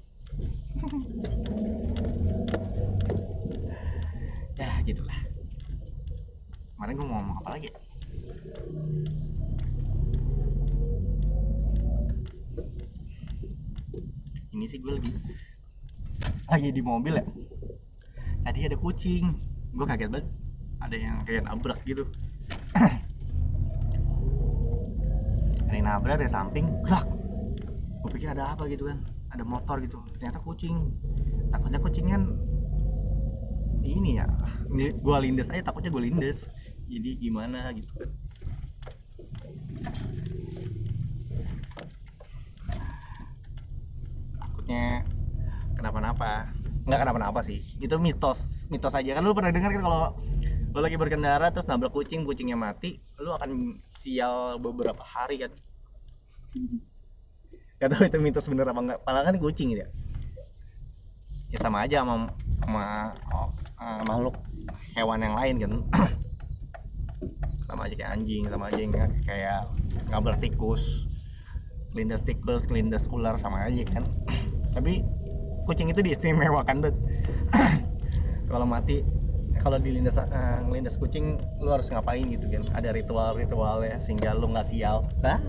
Ya 4.59 4.67
gitulah. 4.83 5.15
Kemarin 6.75 6.99
gue 6.99 7.07
mau 7.07 7.23
ngomong 7.23 7.39
apa 7.39 7.49
lagi 7.55 7.71
ya? 7.71 7.75
ini 14.51 14.67
sih 14.67 14.83
gue 14.83 14.91
lagi 14.91 15.15
lagi 16.51 16.69
di 16.75 16.83
mobil 16.83 17.23
ya. 17.23 17.23
Tadi 18.43 18.59
ada 18.67 18.75
kucing. 18.75 19.31
Gue 19.71 19.87
kaget 19.87 20.11
banget. 20.11 20.27
Ada 20.83 20.95
yang 20.99 21.23
kayak 21.23 21.47
nabrak 21.47 21.79
gitu 21.87 22.03
ada 25.69 25.73
yang 25.73 25.85
nabrak 25.85 26.17
dari 26.21 26.31
samping 26.31 26.65
gerak. 26.85 27.05
Gue 27.99 28.09
pikir 28.15 28.31
ada 28.33 28.53
apa 28.57 28.65
gitu 28.69 28.89
kan 28.89 29.01
ada 29.29 29.43
motor 29.45 29.77
gitu. 29.81 30.01
Ternyata 30.17 30.41
kucing. 30.41 30.93
Takutnya 31.53 31.79
kucing 31.81 32.07
kan 32.09 32.23
ini 33.79 34.19
ya 34.21 34.27
gue 34.69 35.17
lindes 35.23 35.49
aja 35.53 35.69
takutnya 35.69 35.93
gue 35.93 36.03
lindes. 36.09 36.49
Jadi 36.89 37.21
gimana 37.21 37.69
gitu 37.73 37.93
kan. 37.93 38.09
Takutnya 44.41 45.05
kenapa-napa. 45.77 46.49
Nggak 46.89 46.99
kenapa-napa 47.05 47.45
sih. 47.45 47.61
Itu 47.77 48.01
mitos 48.01 48.65
mitos 48.73 48.93
aja. 48.97 49.17
Kan 49.17 49.21
lu 49.21 49.37
pernah 49.37 49.53
dengar 49.53 49.69
kan 49.69 49.81
kalau 49.85 50.17
lu 50.69 50.79
lagi 50.85 51.01
berkendara 51.01 51.49
terus 51.49 51.65
nabrak 51.65 51.89
kucing 51.89 52.21
kucingnya 52.21 52.53
mati 52.53 53.01
lu 53.17 53.33
akan 53.33 53.81
sial 53.89 54.61
beberapa 54.61 55.01
hari 55.01 55.41
kan? 55.41 55.51
Gak 57.79 57.95
itu 57.95 58.19
mitos 58.19 58.45
bener 58.51 58.67
apa 58.69 58.79
enggak 58.83 58.99
padahal 59.01 59.25
kan 59.33 59.37
kucing 59.39 59.73
ya. 59.73 59.87
Ya 61.49 61.57
sama 61.57 61.87
aja 61.87 62.05
sama, 62.05 62.29
sama 62.61 62.83
oh, 63.33 63.49
uh, 63.81 64.01
makhluk 64.05 64.35
hewan 64.93 65.25
yang 65.25 65.33
lain 65.33 65.55
kan? 65.57 65.73
Sama 67.69 67.85
aja 67.85 68.01
kayak 68.01 68.11
anjing 68.17 68.49
sama 68.49 68.65
aja 68.65 68.81
yang 68.81 68.93
kayak 69.21 69.61
ngabrak 70.09 70.41
tikus 70.41 71.05
kelindas 71.93 72.25
tikus 72.25 72.65
kelindas 72.65 73.05
ular 73.13 73.37
sama 73.37 73.61
aja 73.69 73.85
kan? 73.85 74.09
Tapi 74.75 75.05
kucing 75.69 75.93
itu 75.93 76.01
diistimewakan 76.01 76.89
tuh 76.89 76.93
kalau 78.49 78.65
mati 78.65 79.05
kalau 79.59 79.75
dilindas 79.75 80.15
uh, 80.15 80.63
ngelindas 80.63 80.95
kucing 80.95 81.35
lu 81.59 81.69
harus 81.69 81.91
ngapain 81.91 82.23
gitu 82.23 82.47
kan 82.47 82.63
ada 82.71 82.95
ritual-ritual 82.95 83.83
ya 83.83 83.99
sehingga 83.99 84.31
lu 84.31 84.47
nggak 84.55 84.67
sial. 84.67 85.03
Nah 85.19 85.39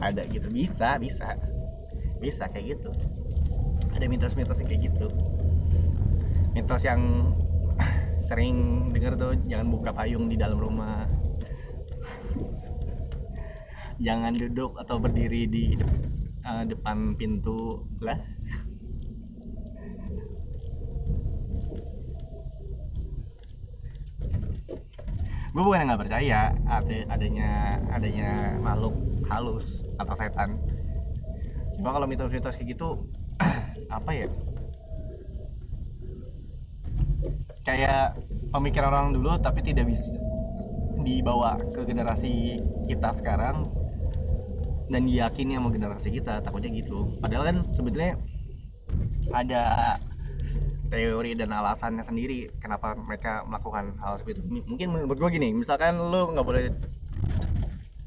ada 0.00 0.24
gitu. 0.26 0.48
Bisa 0.48 0.96
bisa. 0.96 1.36
Bisa 2.16 2.48
kayak 2.48 2.80
gitu. 2.80 2.90
Ada 3.92 4.08
mitos-mitos 4.08 4.56
yang 4.64 4.68
kayak 4.72 4.82
gitu. 4.88 5.06
Mitos 6.56 6.82
yang 6.82 7.00
sering 8.26 8.88
dengar 8.96 9.20
tuh 9.20 9.36
jangan 9.44 9.68
buka 9.68 9.92
payung 9.92 10.32
di 10.32 10.40
dalam 10.40 10.56
rumah. 10.56 11.04
Jangan 14.00 14.32
duduk 14.32 14.80
atau 14.80 14.96
berdiri 14.96 15.44
di 15.44 15.76
uh, 16.40 16.64
depan 16.64 17.12
pintu. 17.20 17.84
Lah 18.00 18.16
gue 25.50 25.62
bukan 25.66 25.82
nggak 25.82 26.00
percaya 26.06 26.54
ada 26.62 26.96
adanya 27.10 27.82
adanya 27.90 28.54
makhluk 28.62 28.94
halus 29.26 29.82
atau 29.98 30.14
setan. 30.14 30.54
Cuma 31.74 31.90
kalau 31.90 32.06
mitos-mitos 32.06 32.54
kayak 32.54 32.78
gitu 32.78 33.02
apa 33.96 34.10
ya? 34.14 34.26
Kayak 37.66 38.18
pemikiran 38.54 38.90
orang 38.94 39.10
dulu 39.14 39.34
tapi 39.42 39.62
tidak 39.66 39.90
bisa 39.90 40.14
dibawa 41.00 41.56
ke 41.72 41.82
generasi 41.82 42.60
kita 42.86 43.10
sekarang 43.10 43.72
dan 44.90 45.06
diyakini 45.06 45.58
sama 45.58 45.70
generasi 45.74 46.14
kita 46.14 46.42
takutnya 46.42 46.70
gitu. 46.74 47.14
Padahal 47.18 47.44
kan 47.50 47.56
sebetulnya 47.74 48.18
ada 49.30 49.62
teori 50.90 51.38
dan 51.38 51.54
alasannya 51.54 52.02
sendiri 52.02 52.50
kenapa 52.58 52.98
mereka 52.98 53.46
melakukan 53.46 53.94
hal 54.02 54.18
seperti 54.18 54.42
itu. 54.42 54.66
Mungkin 54.66 54.86
menurut 54.90 55.16
gue 55.16 55.30
gini 55.30 55.54
misalkan 55.54 55.96
lu 55.96 56.34
nggak 56.34 56.44
boleh 56.44 56.64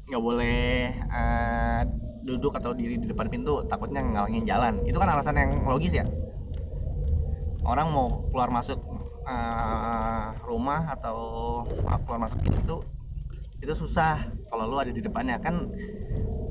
nggak 0.04 0.22
boleh 0.22 0.92
uh, 1.08 1.80
duduk 2.24 2.52
atau 2.60 2.76
diri 2.76 3.00
di 3.00 3.08
depan 3.08 3.32
pintu 3.32 3.64
takutnya 3.64 4.04
ngalangin 4.04 4.44
jalan. 4.44 4.84
Itu 4.84 5.00
kan 5.00 5.08
alasan 5.08 5.40
yang 5.40 5.64
logis 5.64 5.96
ya? 5.96 6.04
Orang 7.64 7.96
mau 7.96 8.28
keluar 8.28 8.52
masuk 8.52 8.76
uh, 9.24 10.36
rumah 10.44 10.92
atau 10.92 11.16
keluar 12.04 12.20
masuk 12.20 12.44
pintu 12.44 12.84
itu 13.64 13.72
susah 13.72 14.20
kalau 14.52 14.68
lu 14.68 14.76
ada 14.76 14.92
di 14.92 15.00
depannya. 15.00 15.40
Kan 15.40 15.72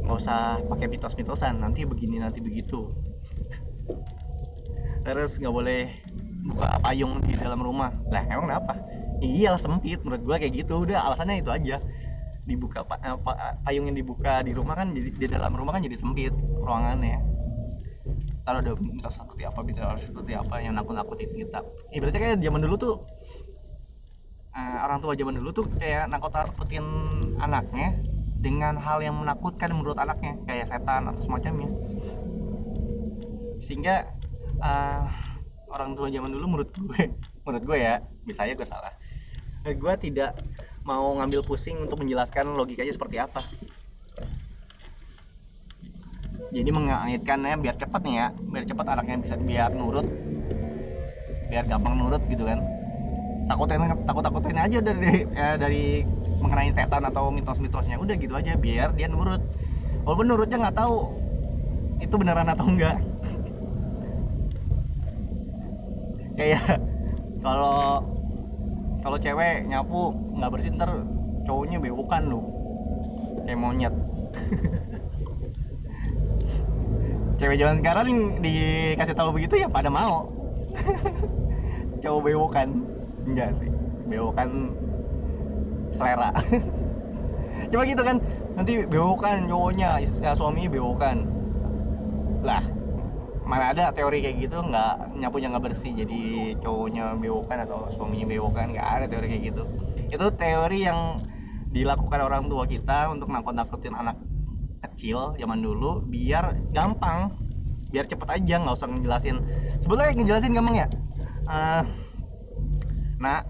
nggak 0.04 0.17
usah 0.17 0.65
pakai 0.65 0.89
mitos-mitosan 0.89 1.62
nanti 1.62 1.86
begini 1.86 2.17
nanti 2.17 2.41
begitu. 2.41 2.89
Terus 5.04 5.38
nggak 5.38 5.54
boleh 5.54 5.93
buka 6.43 6.67
payung 6.84 7.23
di 7.23 7.34
dalam 7.39 7.63
rumah. 7.63 7.89
Lah 8.12 8.23
emang 8.27 8.51
kenapa? 8.51 8.75
Iya 9.23 9.56
sempit. 9.56 10.03
Menurut 10.03 10.21
gua 10.27 10.36
kayak 10.36 10.53
gitu. 10.53 10.84
Udah 10.84 11.08
alasannya 11.08 11.39
itu 11.39 11.49
aja. 11.49 11.79
Dibuka 12.43 12.84
eh, 12.84 13.15
payung 13.63 13.88
yang 13.88 13.95
dibuka 13.95 14.43
di 14.43 14.51
rumah 14.51 14.75
kan 14.75 14.91
jadi 14.91 15.10
di 15.15 15.27
dalam 15.32 15.56
rumah 15.56 15.79
kan 15.79 15.82
jadi 15.82 15.95
sempit 15.95 16.36
ruangannya. 16.60 17.23
Kalau 18.43 18.60
ada 18.60 18.75
bisa 18.75 19.08
seperti 19.08 19.47
apa 19.47 19.63
bisa 19.63 19.95
seperti 19.95 20.36
apa 20.36 20.60
yang 20.60 20.75
nakut 20.75 20.91
nakutin 20.91 21.32
kita. 21.32 21.63
Ibaratnya 21.95 22.19
kayak 22.19 22.43
zaman 22.43 22.60
dulu 22.60 22.75
tuh 22.75 22.95
uh, 24.51 24.77
orang 24.84 24.99
tua 24.99 25.15
zaman 25.15 25.39
dulu 25.39 25.49
tuh 25.56 25.65
kayak 25.79 26.12
nakut 26.12 26.36
nakutin 26.36 26.84
anaknya 27.39 28.03
dengan 28.43 28.75
hal 28.75 28.99
yang 28.99 29.15
menakutkan 29.15 29.71
menurut 29.71 29.95
anaknya. 29.95 30.36
Kayak 30.43 30.67
setan 30.67 31.08
atau 31.08 31.23
semacamnya. 31.23 31.71
Sehingga 33.63 34.12
uh, 34.60 35.08
orang 35.74 35.98
tua 35.98 36.08
zaman 36.14 36.30
dulu 36.30 36.46
menurut 36.46 36.70
gue 36.70 37.02
menurut 37.46 37.64
gue 37.66 37.78
ya 37.82 38.00
bisa 38.24 38.46
aja 38.46 38.54
gue 38.54 38.68
salah. 38.68 38.94
Eh, 39.66 39.74
gue 39.74 39.94
tidak 39.98 40.38
mau 40.86 41.16
ngambil 41.18 41.42
pusing 41.42 41.90
untuk 41.90 42.06
menjelaskan 42.06 42.54
logikanya 42.54 42.94
seperti 42.94 43.18
apa. 43.18 43.42
Jadi 46.54 46.70
mengaitkannya 46.70 47.58
biar 47.58 47.74
cepat 47.74 48.02
nih 48.06 48.16
ya 48.22 48.28
biar 48.38 48.64
cepat 48.70 48.86
anaknya 48.94 49.18
bisa 49.26 49.36
biar 49.42 49.74
nurut 49.74 50.06
biar 51.50 51.66
gampang 51.66 51.98
nurut 51.98 52.22
gitu 52.30 52.46
kan. 52.46 52.62
Takutin 53.44 53.82
takut 54.06 54.24
takutin 54.24 54.58
aja 54.58 54.78
dari 54.80 55.26
eh, 55.26 55.56
dari 55.58 55.86
mengenai 56.42 56.70
setan 56.70 57.04
atau 57.10 57.34
mitos-mitosnya. 57.34 57.98
Udah 57.98 58.16
gitu 58.18 58.38
aja 58.38 58.54
biar 58.54 58.94
dia 58.94 59.10
nurut. 59.10 59.42
Walaupun 60.06 60.26
nurutnya 60.30 60.58
nggak 60.70 60.78
tahu 60.78 61.24
itu 62.02 62.16
beneran 62.20 62.50
atau 62.52 62.68
enggak 62.68 63.00
kayak 66.34 66.82
kalau 67.43 68.02
kalau 69.04 69.17
cewek 69.19 69.67
nyapu 69.67 70.15
nggak 70.39 70.52
bersih 70.52 70.72
ntar 70.80 70.91
cowoknya 71.43 71.78
bewokan 71.80 72.24
lu. 72.32 72.41
Kayak 73.43 73.60
monyet. 73.60 73.93
Cewek 77.39 77.60
zaman 77.60 77.76
sekarang 77.84 78.08
dikasih 78.39 79.15
tahu 79.17 79.36
begitu 79.36 79.60
ya 79.60 79.67
pada 79.67 79.91
mau. 79.91 80.32
Cowok 82.02 82.22
bewokan. 82.32 82.69
Enggak 83.28 83.52
sih. 83.60 83.67
Bewokan 84.08 84.72
selera. 85.91 86.32
Coba 87.69 87.84
gitu 87.86 88.02
kan 88.02 88.17
nanti 88.54 88.86
bewokan 88.86 89.50
cowoknya 89.50 90.00
ya, 90.00 90.32
suami 90.34 90.72
bewokan. 90.72 91.28
Lah 92.43 92.63
mana 93.43 93.75
ada 93.75 93.91
teori 93.91 94.23
kayak 94.23 94.38
gitu 94.47 94.58
nggak 94.63 95.19
nyapunya 95.19 95.51
nggak 95.51 95.65
bersih 95.67 95.91
jadi 95.91 96.56
cowoknya 96.63 97.19
bewokan 97.19 97.60
atau 97.67 97.91
suaminya 97.91 98.23
bewokan 98.23 98.71
nggak 98.71 98.88
ada 98.88 99.06
teori 99.12 99.27
kayak 99.27 99.43
gitu. 99.51 99.63
Itu 100.08 100.25
teori 100.36 100.79
yang 100.88 101.19
dilakukan 101.73 102.19
orang 102.21 102.47
tua 102.47 102.63
kita 102.69 103.12
untuk 103.12 103.34
nakut-nakutin 103.34 103.97
anak 103.97 104.15
kecil 104.84 105.34
zaman 105.39 105.60
dulu 105.63 106.03
biar 106.06 106.53
gampang 106.71 107.34
biar 107.93 108.10
cepet 108.10 108.29
aja 108.29 108.56
nggak 108.63 108.73
usah 108.73 108.88
ngejelasin. 108.89 109.38
Sebetulnya 109.84 110.13
ngejelasin 110.17 110.53
gampang 110.56 110.75
ya? 110.82 110.88
Uh, 111.43 111.84
nah 113.19 113.43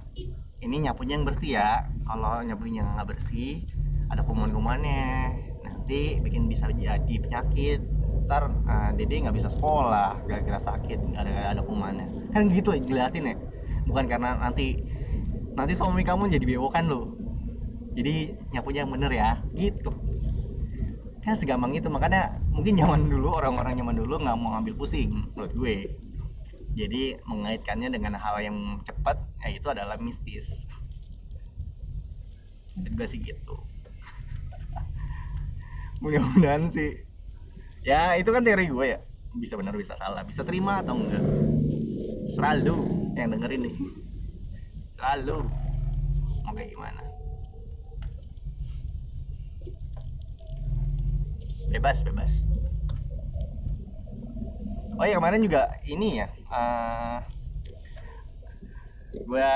ini 0.60 0.84
nyapunya 0.84 1.16
yang 1.16 1.26
bersih 1.28 1.62
ya. 1.62 1.86
Kalau 2.04 2.42
nyapunya 2.44 2.82
nggak 2.84 3.08
bersih 3.08 3.64
ada 4.10 4.26
kuman-kumannya. 4.26 5.32
Nanti 5.64 6.20
bikin 6.20 6.52
bisa 6.52 6.68
jadi 6.74 7.16
penyakit 7.22 7.93
ntar 8.24 8.48
uh, 8.48 8.90
dede 8.96 9.24
nggak 9.24 9.36
bisa 9.36 9.52
sekolah 9.52 10.24
gak 10.26 10.48
kira 10.48 10.60
sakit 10.60 11.00
nggak 11.14 11.54
ada 11.54 11.62
kumannya. 11.62 12.08
Kan 12.32 12.50
gitu 12.50 12.72
ya 12.76 12.82
jelasin 12.82 13.30
ya. 13.30 13.36
Bukan 13.84 14.08
karena 14.08 14.40
nanti 14.40 14.80
nanti 15.54 15.74
suami 15.78 16.02
kamu 16.02 16.34
jadi 16.34 16.46
bewokan 16.58 16.90
lo 16.90 17.24
jadi 17.94 18.34
nyapunya 18.50 18.84
yang 18.84 18.92
bener 18.92 19.12
ya 19.14 19.32
gitu. 19.54 19.94
Kan 21.24 21.38
segampang 21.40 21.72
itu 21.72 21.88
makanya 21.88 22.42
mungkin 22.52 22.76
zaman 22.76 23.08
dulu 23.08 23.38
orang-orang 23.38 23.78
zaman 23.78 23.96
dulu 23.96 24.20
nggak 24.20 24.36
mau 24.36 24.58
ngambil 24.58 24.74
pusing 24.76 25.14
menurut 25.34 25.54
gue. 25.54 25.78
Jadi 26.74 27.22
mengaitkannya 27.30 27.94
dengan 27.94 28.18
hal 28.18 28.42
yang 28.42 28.58
cepat 28.82 29.22
ya 29.46 29.54
itu 29.54 29.68
adalah 29.70 29.96
mistis. 30.02 30.66
Gue 32.74 33.06
sih 33.06 33.22
gitu. 33.22 33.62
Mudah-mudahan 36.02 36.74
sih 36.74 37.13
ya 37.84 38.16
itu 38.16 38.30
kan 38.32 38.44
teori 38.44 38.68
gue 38.72 38.86
ya. 38.96 39.00
Bisa 39.38 39.60
benar 39.60 39.76
bisa 39.76 39.94
salah. 40.00 40.24
Bisa 40.24 40.42
terima 40.48 40.80
atau 40.80 40.98
enggak? 40.98 41.24
Selalu 42.34 42.78
yang 43.20 43.30
dengerin 43.36 43.62
nih. 43.68 43.76
Selalu. 44.98 45.38
Mau 46.44 46.54
kayak 46.56 46.70
gimana? 46.72 47.02
Bebas 51.72 52.00
bebas. 52.06 52.32
Oh 54.94 55.06
ya 55.10 55.18
kemarin 55.18 55.42
juga 55.42 55.74
ini 55.90 56.22
ya 56.22 56.30
uh, 56.54 57.18
eh, 57.18 57.18
gue 59.26 59.52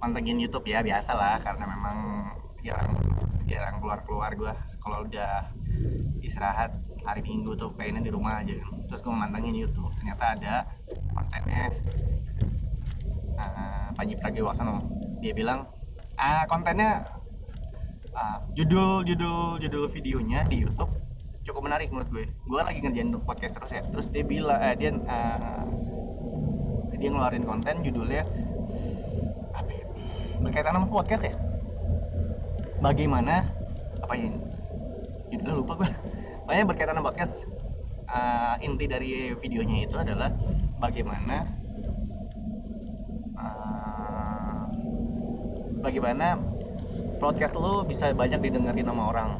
pantengin 0.00 0.40
YouTube 0.40 0.72
ya 0.72 0.80
biasa 0.80 1.12
lah 1.12 1.36
karena 1.36 1.68
memang 1.68 1.98
jarang 2.64 2.96
jarang 3.44 3.76
keluar 3.76 4.00
keluar 4.08 4.32
gue 4.32 4.52
kalau 4.80 5.04
udah 5.04 5.52
istirahat 6.24 6.72
hari 7.04 7.20
minggu 7.22 7.54
tuh 7.54 7.70
pengennya 7.74 8.08
di 8.08 8.12
rumah 8.12 8.40
aja. 8.42 8.54
Kan 8.58 8.74
terus 8.88 9.00
gue 9.04 9.12
mantengin 9.12 9.54
YouTube 9.54 9.90
ternyata 9.98 10.24
ada 10.34 10.54
kontennya 11.14 11.62
uh, 13.38 13.88
Panji 13.94 14.14
Pragiwaksono. 14.18 14.82
Dia 15.18 15.32
bilang 15.34 15.66
ah 16.18 16.42
kontennya 16.50 17.06
uh, 18.14 18.38
judul 18.54 19.06
judul 19.06 19.62
judul 19.62 19.84
videonya 19.90 20.42
di 20.46 20.66
YouTube 20.66 20.90
cukup 21.48 21.64
menarik 21.64 21.88
menurut 21.88 22.10
gue. 22.12 22.24
Gue 22.44 22.60
lagi 22.60 22.78
ngerjain 22.84 23.08
podcast 23.24 23.56
terus 23.56 23.72
ya. 23.72 23.82
Terus 23.88 24.06
dia 24.12 24.24
bilang 24.26 24.58
uh, 24.60 24.74
dia 24.76 24.90
uh, 24.92 25.64
dia 26.98 27.08
ngeluarin 27.14 27.46
konten 27.46 27.78
judulnya 27.86 28.26
apa 29.54 29.70
ya? 29.70 29.84
berkaitan 30.42 30.74
sama 30.76 30.86
podcast 30.90 31.24
ya? 31.30 31.34
Bagaimana 32.78 33.46
apa 34.02 34.14
ini? 34.14 34.38
Judulnya 35.28 35.54
lupa 35.60 35.72
gue 35.82 35.90
Makanya 36.48 36.64
berkaitan 36.64 36.96
dengan 36.96 37.12
podcast 37.12 37.44
uh, 38.08 38.56
inti 38.64 38.88
dari 38.88 39.36
videonya 39.36 39.84
itu 39.84 40.00
adalah 40.00 40.32
bagaimana 40.80 41.44
uh, 43.36 44.64
bagaimana 45.84 46.40
podcast 47.20 47.52
lu 47.52 47.84
bisa 47.84 48.16
banyak 48.16 48.40
didengerin 48.40 48.88
sama 48.88 49.12
orang. 49.12 49.30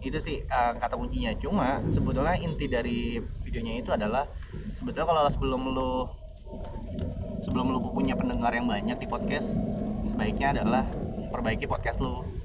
Itu 0.00 0.16
sih 0.24 0.48
uh, 0.48 0.72
kata 0.80 0.96
kuncinya. 0.96 1.36
Cuma 1.36 1.84
sebetulnya 1.92 2.32
inti 2.40 2.64
dari 2.64 3.20
videonya 3.44 3.84
itu 3.84 3.92
adalah 3.92 4.24
sebetulnya 4.72 5.04
kalau 5.04 5.28
sebelum 5.28 5.62
lu 5.76 5.92
sebelum 7.44 7.76
lu 7.76 7.92
punya 7.92 8.16
pendengar 8.16 8.56
yang 8.56 8.64
banyak 8.64 8.96
di 8.96 9.04
podcast, 9.04 9.60
sebaiknya 10.00 10.56
adalah 10.56 10.88
perbaiki 11.28 11.68
podcast 11.68 12.00
lu 12.00 12.37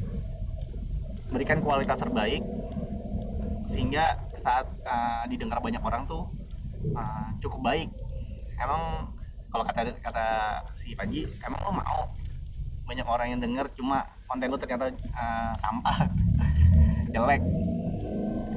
berikan 1.33 1.57
kualitas 1.59 1.97
terbaik 1.97 2.45
sehingga 3.65 4.21
saat 4.37 4.69
uh, 4.85 5.25
didengar 5.25 5.57
banyak 5.57 5.81
orang 5.81 6.05
tuh 6.05 6.29
uh, 6.93 7.27
cukup 7.41 7.73
baik. 7.73 7.89
Emang 8.61 9.09
kalau 9.49 9.65
kata 9.65 9.97
kata 9.97 10.25
si 10.77 10.93
Panji 10.93 11.25
emang 11.41 11.59
lo 11.65 11.71
mau? 11.73 12.01
Banyak 12.85 13.07
orang 13.07 13.33
yang 13.33 13.41
denger 13.41 13.65
cuma 13.73 14.05
konten 14.29 14.51
lu 14.51 14.59
ternyata 14.61 14.93
uh, 15.17 15.53
sampah 15.57 16.05
jelek. 17.13 17.41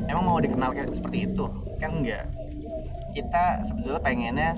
Emang 0.06 0.22
mau 0.22 0.38
dikenal 0.38 0.76
kayak 0.76 0.92
seperti 0.92 1.30
itu? 1.30 1.44
Kan 1.80 2.04
enggak. 2.04 2.28
Kita 3.16 3.64
sebetulnya 3.64 4.02
pengennya 4.04 4.50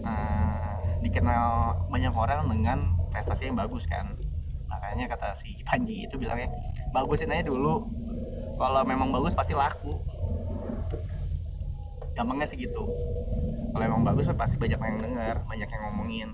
uh, 0.00 0.72
dikenal 1.04 1.76
banyak 1.92 2.14
orang 2.14 2.48
dengan 2.48 2.78
prestasi 3.10 3.50
yang 3.50 3.58
bagus 3.58 3.84
kan 3.84 4.16
makanya 4.90 5.14
kata 5.14 5.38
si 5.38 5.54
Panji 5.62 6.02
itu 6.02 6.18
bilangnya 6.18 6.50
bagusin 6.90 7.30
aja 7.30 7.46
dulu. 7.46 7.86
Kalau 8.58 8.82
memang 8.82 9.14
bagus 9.14 9.38
pasti 9.38 9.54
laku. 9.54 9.94
Gampangnya 12.10 12.42
sih 12.42 12.58
gitu. 12.58 12.90
Kalau 13.70 13.84
emang 13.86 14.02
bagus 14.02 14.26
pasti 14.34 14.58
banyak 14.58 14.82
yang 14.82 14.98
denger 14.98 15.46
banyak 15.46 15.68
yang 15.70 15.82
ngomongin. 15.86 16.28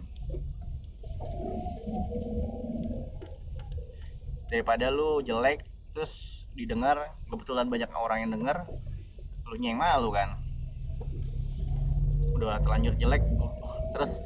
Daripada 4.49 4.89
lu 4.89 5.21
jelek 5.21 5.61
terus 5.93 6.49
didengar 6.57 7.13
kebetulan 7.29 7.69
banyak 7.69 7.93
orang 7.93 8.25
yang 8.25 8.41
denger 8.41 8.65
lu 9.53 9.55
yang 9.61 9.77
malu 9.77 10.09
kan? 10.17 10.33
Udah 12.33 12.57
terlanjur 12.65 12.97
jelek 12.97 13.21
terus 13.93 14.25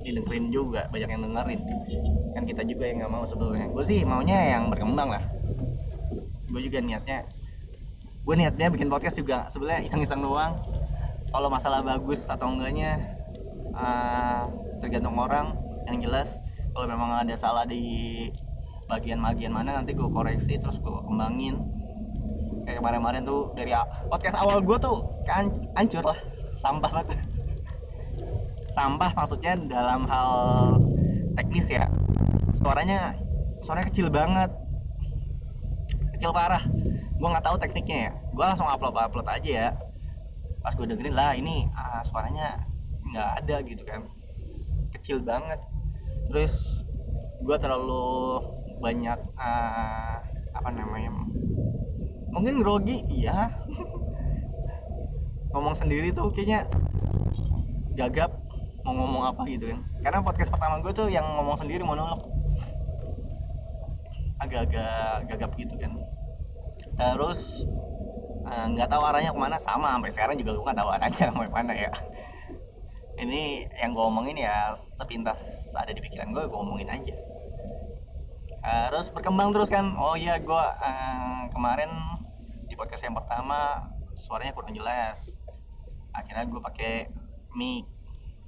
didengerin 0.00 0.48
juga 0.48 0.88
banyak 0.88 1.08
yang 1.08 1.22
dengerin. 1.28 1.60
Kan 2.32 2.42
kita 2.48 2.62
juga 2.64 2.84
yang 2.88 3.04
nggak 3.04 3.12
mau 3.12 3.24
sebetulnya 3.28 3.66
gue 3.68 3.84
sih 3.84 4.00
maunya 4.04 4.56
yang 4.56 4.72
berkembang 4.72 5.12
lah. 5.12 5.24
Gue 6.50 6.60
juga 6.64 6.80
niatnya 6.82 7.28
gue 8.20 8.34
niatnya 8.36 8.68
bikin 8.68 8.88
podcast 8.92 9.16
juga 9.20 9.48
sebenarnya 9.48 9.86
iseng-iseng 9.86 10.20
doang. 10.24 10.56
Kalau 11.30 11.46
masalah 11.46 11.80
bagus 11.84 12.26
atau 12.26 12.50
enggaknya 12.50 12.98
uh, 13.76 14.50
tergantung 14.82 15.14
orang 15.14 15.54
yang 15.86 16.00
jelas. 16.02 16.40
Kalau 16.70 16.86
memang 16.86 17.22
ada 17.22 17.34
salah 17.34 17.66
di 17.66 18.26
bagian-bagian 18.90 19.54
mana 19.54 19.78
nanti 19.78 19.94
gue 19.94 20.06
koreksi 20.10 20.58
terus 20.58 20.82
gue 20.82 20.90
kembangin. 21.06 21.60
Kayak 22.66 22.82
kemarin-kemarin 22.82 23.22
tuh 23.24 23.50
dari 23.56 23.72
podcast 24.10 24.36
awal 24.38 24.62
gue 24.62 24.76
tuh 24.80 25.06
kan 25.22 25.46
hancur 25.78 26.02
lah. 26.02 26.18
Sampah 26.58 26.92
banget 26.92 27.29
sampah 28.70 29.10
maksudnya 29.14 29.58
dalam 29.58 30.06
hal 30.06 30.32
teknis 31.34 31.70
ya. 31.70 31.86
Suaranya 32.56 33.14
suaranya 33.62 33.86
kecil 33.90 34.08
banget. 34.10 34.50
Kecil 36.16 36.30
parah. 36.30 36.62
Gue 37.18 37.28
nggak 37.28 37.44
tahu 37.44 37.56
tekniknya 37.58 37.98
ya. 38.08 38.12
Gue 38.32 38.44
langsung 38.46 38.66
upload 38.66 38.96
upload 38.96 39.26
aja 39.26 39.50
ya. 39.50 39.68
Pas 40.60 40.72
gue 40.76 40.86
dengerin 40.86 41.16
lah 41.16 41.32
ini 41.34 41.66
ah, 41.72 42.00
suaranya 42.04 42.56
nggak 43.10 43.28
ada 43.44 43.56
gitu 43.66 43.82
kan. 43.82 44.06
Kecil 44.94 45.22
banget. 45.22 45.58
Terus 46.30 46.86
gue 47.40 47.56
terlalu 47.56 48.38
banyak 48.80 49.18
uh, 49.36 50.16
apa 50.56 50.68
namanya 50.72 51.12
mungkin 52.30 52.62
grogi 52.62 53.02
iya. 53.10 53.50
Ngomong 55.50 55.74
sendiri 55.74 56.14
tuh 56.14 56.30
kayaknya 56.30 56.62
gagap 57.98 58.30
mau 58.90 59.06
ngomong 59.06 59.22
apa 59.30 59.46
gitu 59.46 59.70
kan. 59.70 59.80
Karena 60.02 60.18
podcast 60.18 60.50
pertama 60.50 60.82
gue 60.82 60.90
tuh 60.90 61.06
yang 61.06 61.22
ngomong 61.22 61.54
sendiri 61.54 61.86
monolog. 61.86 62.18
Agak-agak 64.42 65.30
gagap 65.30 65.50
gitu 65.54 65.74
kan. 65.78 65.94
Terus 66.98 67.62
eh, 68.50 68.66
nggak 68.74 68.88
uh, 68.88 68.92
tahu 68.92 69.02
arahnya 69.06 69.30
ke 69.30 69.38
mana. 69.38 69.56
Sama 69.62 69.94
sampai 69.94 70.10
sekarang 70.10 70.34
juga 70.34 70.58
gue 70.58 70.64
nggak 70.66 70.78
tahu 70.82 70.90
arahnya 70.90 71.26
ke 71.30 71.54
mana 71.54 71.72
ya. 71.72 71.90
Ini 73.20 73.70
yang 73.78 73.94
gue 73.94 74.02
omongin 74.02 74.42
ya 74.42 74.74
sepintas 74.74 75.70
ada 75.78 75.94
di 75.94 76.02
pikiran 76.02 76.34
gue 76.34 76.42
gue 76.50 76.58
omongin 76.58 76.90
aja. 76.90 77.14
Harus 78.66 79.14
berkembang 79.14 79.54
terus 79.54 79.70
kan. 79.70 79.94
Oh 79.94 80.18
iya 80.18 80.42
gue 80.42 80.64
uh, 80.82 81.46
kemarin 81.54 81.94
di 82.66 82.74
podcast 82.74 83.06
yang 83.06 83.14
pertama 83.14 83.86
suaranya 84.18 84.50
kurang 84.50 84.74
jelas. 84.74 85.38
Akhirnya 86.10 86.42
gue 86.50 86.58
pakai 86.58 87.06
mic 87.54 87.99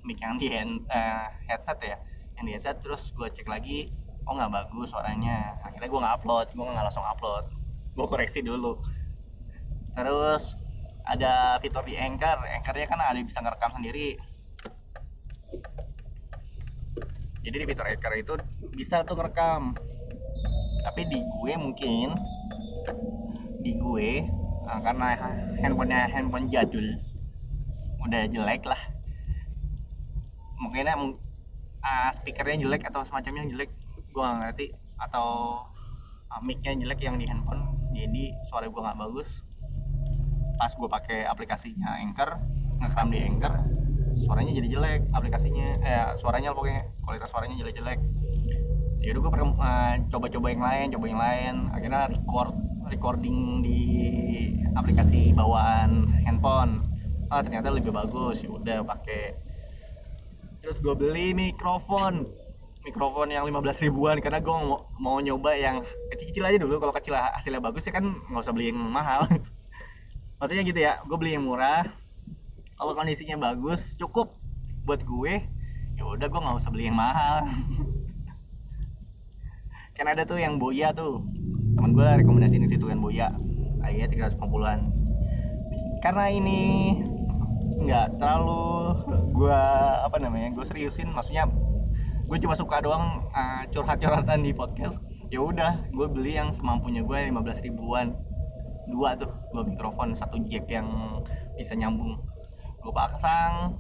mic 0.03 0.19
yang 0.19 0.35
di 0.35 0.51
hand, 0.51 0.83
uh, 0.91 1.31
headset 1.47 1.79
ya 1.83 1.99
yang 2.39 2.45
di 2.49 2.53
headset 2.59 2.79
terus 2.83 3.15
gue 3.15 3.29
cek 3.31 3.47
lagi 3.47 3.95
oh 4.27 4.35
nggak 4.39 4.51
bagus 4.51 4.91
suaranya. 4.95 5.59
Akhirnya 5.63 5.89
gue 5.91 6.01
nggak 6.01 6.15
upload 6.23 6.47
gue 6.55 6.63
nggak 6.63 6.87
langsung 6.87 7.07
upload. 7.07 7.45
Gue 7.95 8.07
koreksi 8.07 8.41
dulu. 8.43 8.79
Terus 9.93 10.57
ada 11.03 11.59
fitur 11.59 11.83
di 11.83 11.99
Anchor. 11.99 12.47
Anchornya 12.47 12.87
kan 12.87 12.99
ada 13.03 13.19
bisa 13.19 13.43
ngerekam 13.43 13.71
sendiri. 13.79 14.19
Jadi 17.43 17.57
di 17.59 17.67
fitur 17.67 17.87
Anchor 17.91 18.13
itu 18.15 18.35
bisa 18.73 19.03
tuh 19.03 19.19
ngerekam. 19.19 19.75
Tapi 20.83 21.01
di 21.07 21.19
gue 21.19 21.53
mungkin 21.59 22.15
di 23.63 23.79
gue 23.79 24.27
uh, 24.67 24.81
karena 24.83 25.15
handphonenya 25.63 26.11
handphone 26.11 26.51
jadul 26.51 26.99
udah 28.03 28.27
jelek 28.27 28.67
lah 28.67 28.92
mungkinnya 30.63 30.95
uh, 30.95 32.11
speakernya 32.15 32.63
jelek 32.63 32.87
atau 32.87 33.03
semacamnya 33.03 33.51
jelek 33.51 33.71
gue 34.15 34.23
gak 34.23 34.39
ngerti. 34.47 34.67
Atau 35.03 35.59
uh, 36.31 36.41
micnya 36.47 36.79
jelek 36.79 37.03
yang 37.03 37.19
di 37.19 37.27
handphone 37.27 37.73
jadi 37.93 38.33
suara 38.49 38.67
gue 38.67 38.81
nggak 38.81 38.99
bagus. 38.99 39.45
Pas 40.57 40.73
gue 40.73 40.89
pakai 40.89 41.29
aplikasinya 41.29 42.01
Anchor 42.01 42.41
ngerekam 42.81 43.09
di 43.13 43.21
Anchor 43.21 43.55
suaranya 44.13 44.53
jadi 44.53 44.69
jelek 44.77 45.01
aplikasinya 45.17 45.81
eh 45.81 46.05
suaranya 46.21 46.53
pokoknya 46.53 46.89
kualitas 47.05 47.29
suaranya 47.33 47.57
jelek-jelek. 47.61 48.01
Ya 49.03 49.19
udah 49.19 49.21
gue 49.25 49.33
uh, 49.35 49.95
coba-coba 50.09 50.47
yang 50.53 50.63
lain 50.63 50.87
coba 50.95 51.05
yang 51.09 51.21
lain. 51.21 51.55
Akhirnya 51.75 52.01
record 52.09 52.55
recording 52.89 53.65
di 53.65 53.81
aplikasi 54.73 55.33
bawaan 55.37 56.13
handphone. 56.25 56.87
Ah 57.33 57.41
ternyata 57.41 57.73
lebih 57.73 57.93
bagus. 57.93 58.45
Ya 58.45 58.51
udah 58.53 58.79
pakai 58.85 59.42
terus 60.63 60.79
gue 60.79 60.95
beli 60.95 61.35
mikrofon. 61.35 62.31
Mikrofon 62.83 63.31
yang 63.31 63.47
15 63.47 63.87
ribuan 63.87 64.19
karena 64.19 64.43
gue 64.43 64.51
mau, 64.51 64.91
mau 64.99 65.17
nyoba 65.23 65.55
yang 65.55 65.83
kecil-kecil 66.15 66.43
aja 66.47 66.59
dulu. 66.63 66.79
Kalau 66.79 66.95
kecil 66.95 67.15
hasilnya 67.15 67.59
bagus 67.59 67.87
ya 67.87 67.93
kan 67.95 68.07
nggak 68.07 68.43
usah 68.43 68.55
beli 68.55 68.71
yang 68.71 68.79
mahal. 68.79 69.27
Maksudnya 70.39 70.63
gitu 70.63 70.79
ya 70.79 70.99
gue 71.03 71.17
beli 71.19 71.35
yang 71.35 71.47
murah 71.47 71.87
kalau 72.79 72.95
kondisinya 72.95 73.39
bagus 73.39 73.95
cukup 73.95 74.35
buat 74.83 75.07
gue 75.07 75.47
ya 75.95 76.03
udah 76.03 76.27
gue 76.27 76.41
nggak 76.43 76.59
usah 76.59 76.71
beli 76.71 76.87
yang 76.91 76.99
mahal. 76.99 77.47
Kan 79.99 80.07
ada 80.09 80.25
tuh 80.25 80.41
yang 80.41 80.57
boya 80.57 80.91
tuh. 80.95 81.23
Teman 81.77 81.93
gue 81.95 82.09
rekomendasiin 82.25 82.65
situ 82.67 82.89
kan 82.89 82.99
boya. 82.99 83.31
Ayah 83.83 84.07
350an 84.07 85.03
karena 86.03 86.27
ini 86.35 86.61
nggak 87.83 88.23
terlalu 88.23 88.95
gue 89.35 89.61
apa 90.07 90.17
namanya 90.23 90.55
gue 90.55 90.65
seriusin. 90.65 91.11
Maksudnya 91.11 91.51
gue 92.27 92.39
cuma 92.39 92.55
suka 92.55 92.79
doang 92.81 93.27
uh, 93.35 93.63
curhat-curhatan 93.69 94.41
di 94.47 94.55
podcast. 94.55 95.03
Ya 95.29 95.43
udah 95.43 95.91
gue 95.91 96.07
beli 96.09 96.39
yang 96.39 96.55
semampunya 96.55 97.03
gue 97.03 97.19
15 97.29 97.67
ribuan. 97.67 98.15
Dua 98.87 99.15
tuh 99.15 99.31
dua 99.51 99.63
mikrofon 99.67 100.15
satu 100.15 100.39
jack 100.47 100.71
yang 100.71 101.21
bisa 101.59 101.75
nyambung. 101.75 102.19
Gue 102.83 102.93
pasang 102.95 103.79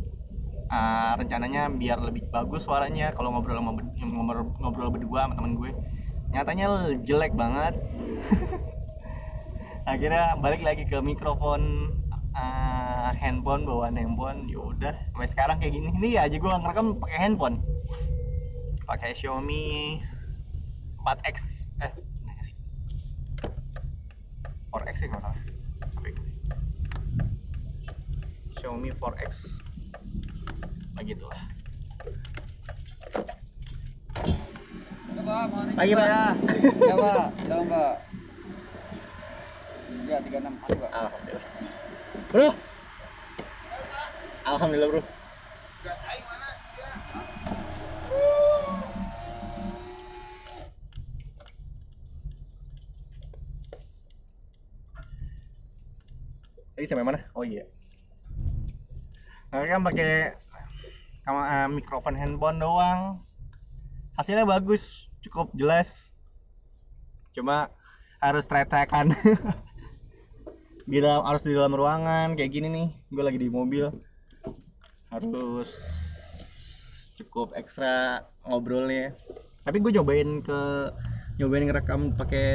uh, 0.70 1.12
rencananya 1.18 1.70
biar 1.70 1.98
lebih 2.02 2.26
bagus 2.30 2.66
suaranya 2.66 3.10
kalau 3.14 3.34
ngobrol 3.34 3.58
sama 3.58 3.74
ngobrol, 3.98 4.46
ngobrol 4.58 4.90
berdua 4.90 5.30
sama 5.30 5.34
temen 5.38 5.54
gue. 5.58 5.70
Nyatanya 6.32 6.66
jelek 7.04 7.32
banget. 7.38 7.78
Akhirnya 9.92 10.38
balik 10.38 10.62
lagi 10.62 10.86
ke 10.86 11.02
mikrofon 11.02 11.90
uh, 12.36 13.10
handphone 13.16 13.64
bawaan 13.64 13.96
handphone 13.96 14.48
yaudah 14.48 14.92
sampai 15.12 15.28
sekarang 15.28 15.56
kayak 15.60 15.72
gini. 15.76 15.88
Ini 15.96 16.10
aja 16.28 16.36
gue 16.36 16.50
ngerekam 16.50 16.98
pakai 17.00 17.18
handphone. 17.28 17.56
Pakai 18.84 19.16
Xiaomi 19.16 19.98
4X 21.00 21.36
eh 21.80 21.92
ini 21.96 22.32
sih? 22.44 22.54
4X 24.68 24.94
sih 25.00 25.06
nggak 25.08 25.22
salah. 25.22 25.40
Xiaomi 28.58 28.90
4X 28.94 29.32
begitulah 30.92 31.40
Pagi 35.72 35.94
Pak. 35.94 36.06
Ya, 36.06 36.24
ya 36.82 36.94
Pak. 36.98 37.26
Jalan 37.46 37.66
Pak. 37.70 37.94
Ya, 40.10 40.16
36 40.18 40.60
Pak. 40.60 40.68
Alhamdulillah. 40.90 41.61
Bro. 42.32 42.52
Alhamdulillah, 44.44 44.88
Bro. 44.92 45.02
Tadi 56.72 56.86
sampai 56.88 57.04
mana? 57.04 57.20
Oh 57.36 57.44
iya. 57.44 57.68
Nah, 59.52 59.68
kan 59.68 59.84
pakai 59.84 60.32
eh, 61.28 61.68
mikrofon 61.70 62.16
handphone 62.16 62.58
doang 62.58 63.20
hasilnya 64.16 64.44
bagus 64.44 65.08
cukup 65.24 65.48
jelas 65.56 66.12
cuma 67.32 67.72
harus 68.20 68.44
trek-trekan 68.44 69.16
di 70.82 70.98
dalam 70.98 71.22
harus 71.22 71.42
di 71.46 71.54
dalam 71.54 71.74
ruangan 71.74 72.34
kayak 72.34 72.50
gini 72.50 72.68
nih. 72.68 72.88
Gue 73.08 73.22
lagi 73.22 73.38
di 73.38 73.48
mobil. 73.48 73.86
Harus 75.12 75.70
cukup 77.20 77.54
ekstra 77.54 78.24
ngobrolnya. 78.48 79.14
Tapi 79.62 79.78
gue 79.78 79.94
nyobain 79.94 80.42
ke 80.42 80.60
nyobain 81.38 81.64
ngerekam 81.68 82.18
pakai 82.18 82.50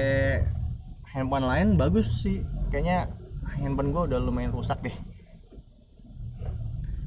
handphone 1.14 1.48
lain 1.48 1.68
bagus 1.80 2.26
sih. 2.26 2.44
Kayaknya 2.68 3.14
handphone 3.58 3.96
gue 3.96 4.04
udah 4.12 4.20
lumayan 4.20 4.52
rusak 4.52 4.84
deh. 4.84 4.98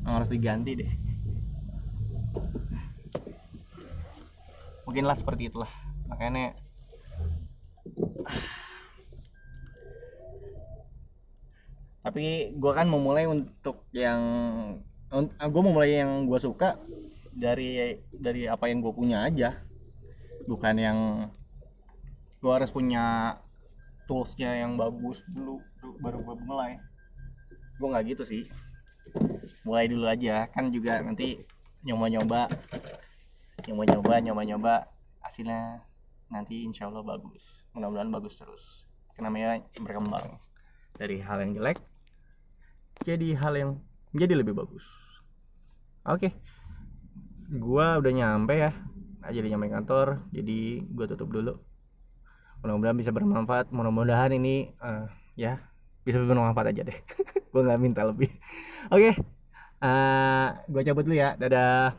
Harus 0.07 0.33
diganti 0.33 0.73
deh. 0.75 0.93
Mungkin 4.89 5.05
lah 5.07 5.15
seperti 5.15 5.53
itulah. 5.53 5.71
Makanya 6.11 6.57
tapi 12.01 12.57
gue 12.57 12.73
kan 12.73 12.89
memulai 12.89 13.29
untuk 13.29 13.85
yang 13.93 14.21
gue 15.37 15.63
memulai 15.63 16.01
yang 16.01 16.25
gue 16.25 16.41
suka 16.41 16.81
dari 17.29 17.99
dari 18.09 18.49
apa 18.49 18.73
yang 18.73 18.81
gue 18.81 18.93
punya 18.95 19.29
aja. 19.29 19.61
Bukan 20.49 20.75
yang 20.81 21.29
gue 22.41 22.53
harus 22.53 22.73
punya 22.73 23.37
toolsnya 24.09 24.65
yang 24.65 24.81
bagus 24.81 25.21
dulu 25.29 25.61
baru 26.01 26.25
gue 26.25 26.37
mulai. 26.49 26.81
Gue 27.77 27.93
nggak 27.93 28.05
gitu 28.17 28.25
sih. 28.25 28.43
Mulai 29.69 29.93
dulu 29.93 30.09
aja. 30.09 30.49
Kan 30.49 30.73
juga 30.73 31.05
nanti 31.05 31.37
nyoba-nyoba 31.85 32.49
nyoba-nyoba 33.69 34.15
nyoba-nyoba. 34.25 34.75
Hasilnya 35.21 35.85
nanti 36.33 36.65
insya 36.65 36.89
Allah 36.89 37.05
bagus. 37.05 37.45
Mudah-mudahan 37.77 38.09
bagus 38.09 38.41
terus. 38.41 38.89
Namanya 39.21 39.61
berkembang 39.77 40.41
dari 40.97 41.21
hal 41.21 41.45
yang 41.45 41.53
jelek 41.61 41.90
jadi 43.01 43.33
hal 43.37 43.55
yang 43.57 43.71
menjadi 44.13 44.35
lebih 44.45 44.55
bagus. 44.57 44.85
Oke. 46.05 46.37
Gua 47.51 47.99
udah 47.99 48.13
nyampe 48.13 48.55
ya. 48.57 48.71
Nah, 49.21 49.31
jadi 49.33 49.53
nyampe 49.53 49.69
kantor 49.73 50.29
jadi 50.33 50.85
gua 50.93 51.07
tutup 51.09 51.29
dulu. 51.33 51.57
Mudah-mudahan 52.61 52.97
bisa 52.97 53.11
bermanfaat. 53.11 53.73
Mudah-mudahan 53.73 54.37
ini 54.37 54.69
eh, 54.77 55.07
ya 55.37 55.65
bisa 56.05 56.21
bermanfaat 56.21 56.77
aja 56.77 56.83
deh. 56.85 56.99
Gua 57.53 57.67
nggak 57.67 57.81
minta 57.81 58.03
lebih. 58.05 58.31
Oke. 58.93 59.17
Eh 59.81 60.49
gua 60.69 60.83
cabut 60.85 61.05
dulu 61.09 61.17
ya. 61.17 61.35
Dadah 61.41 61.97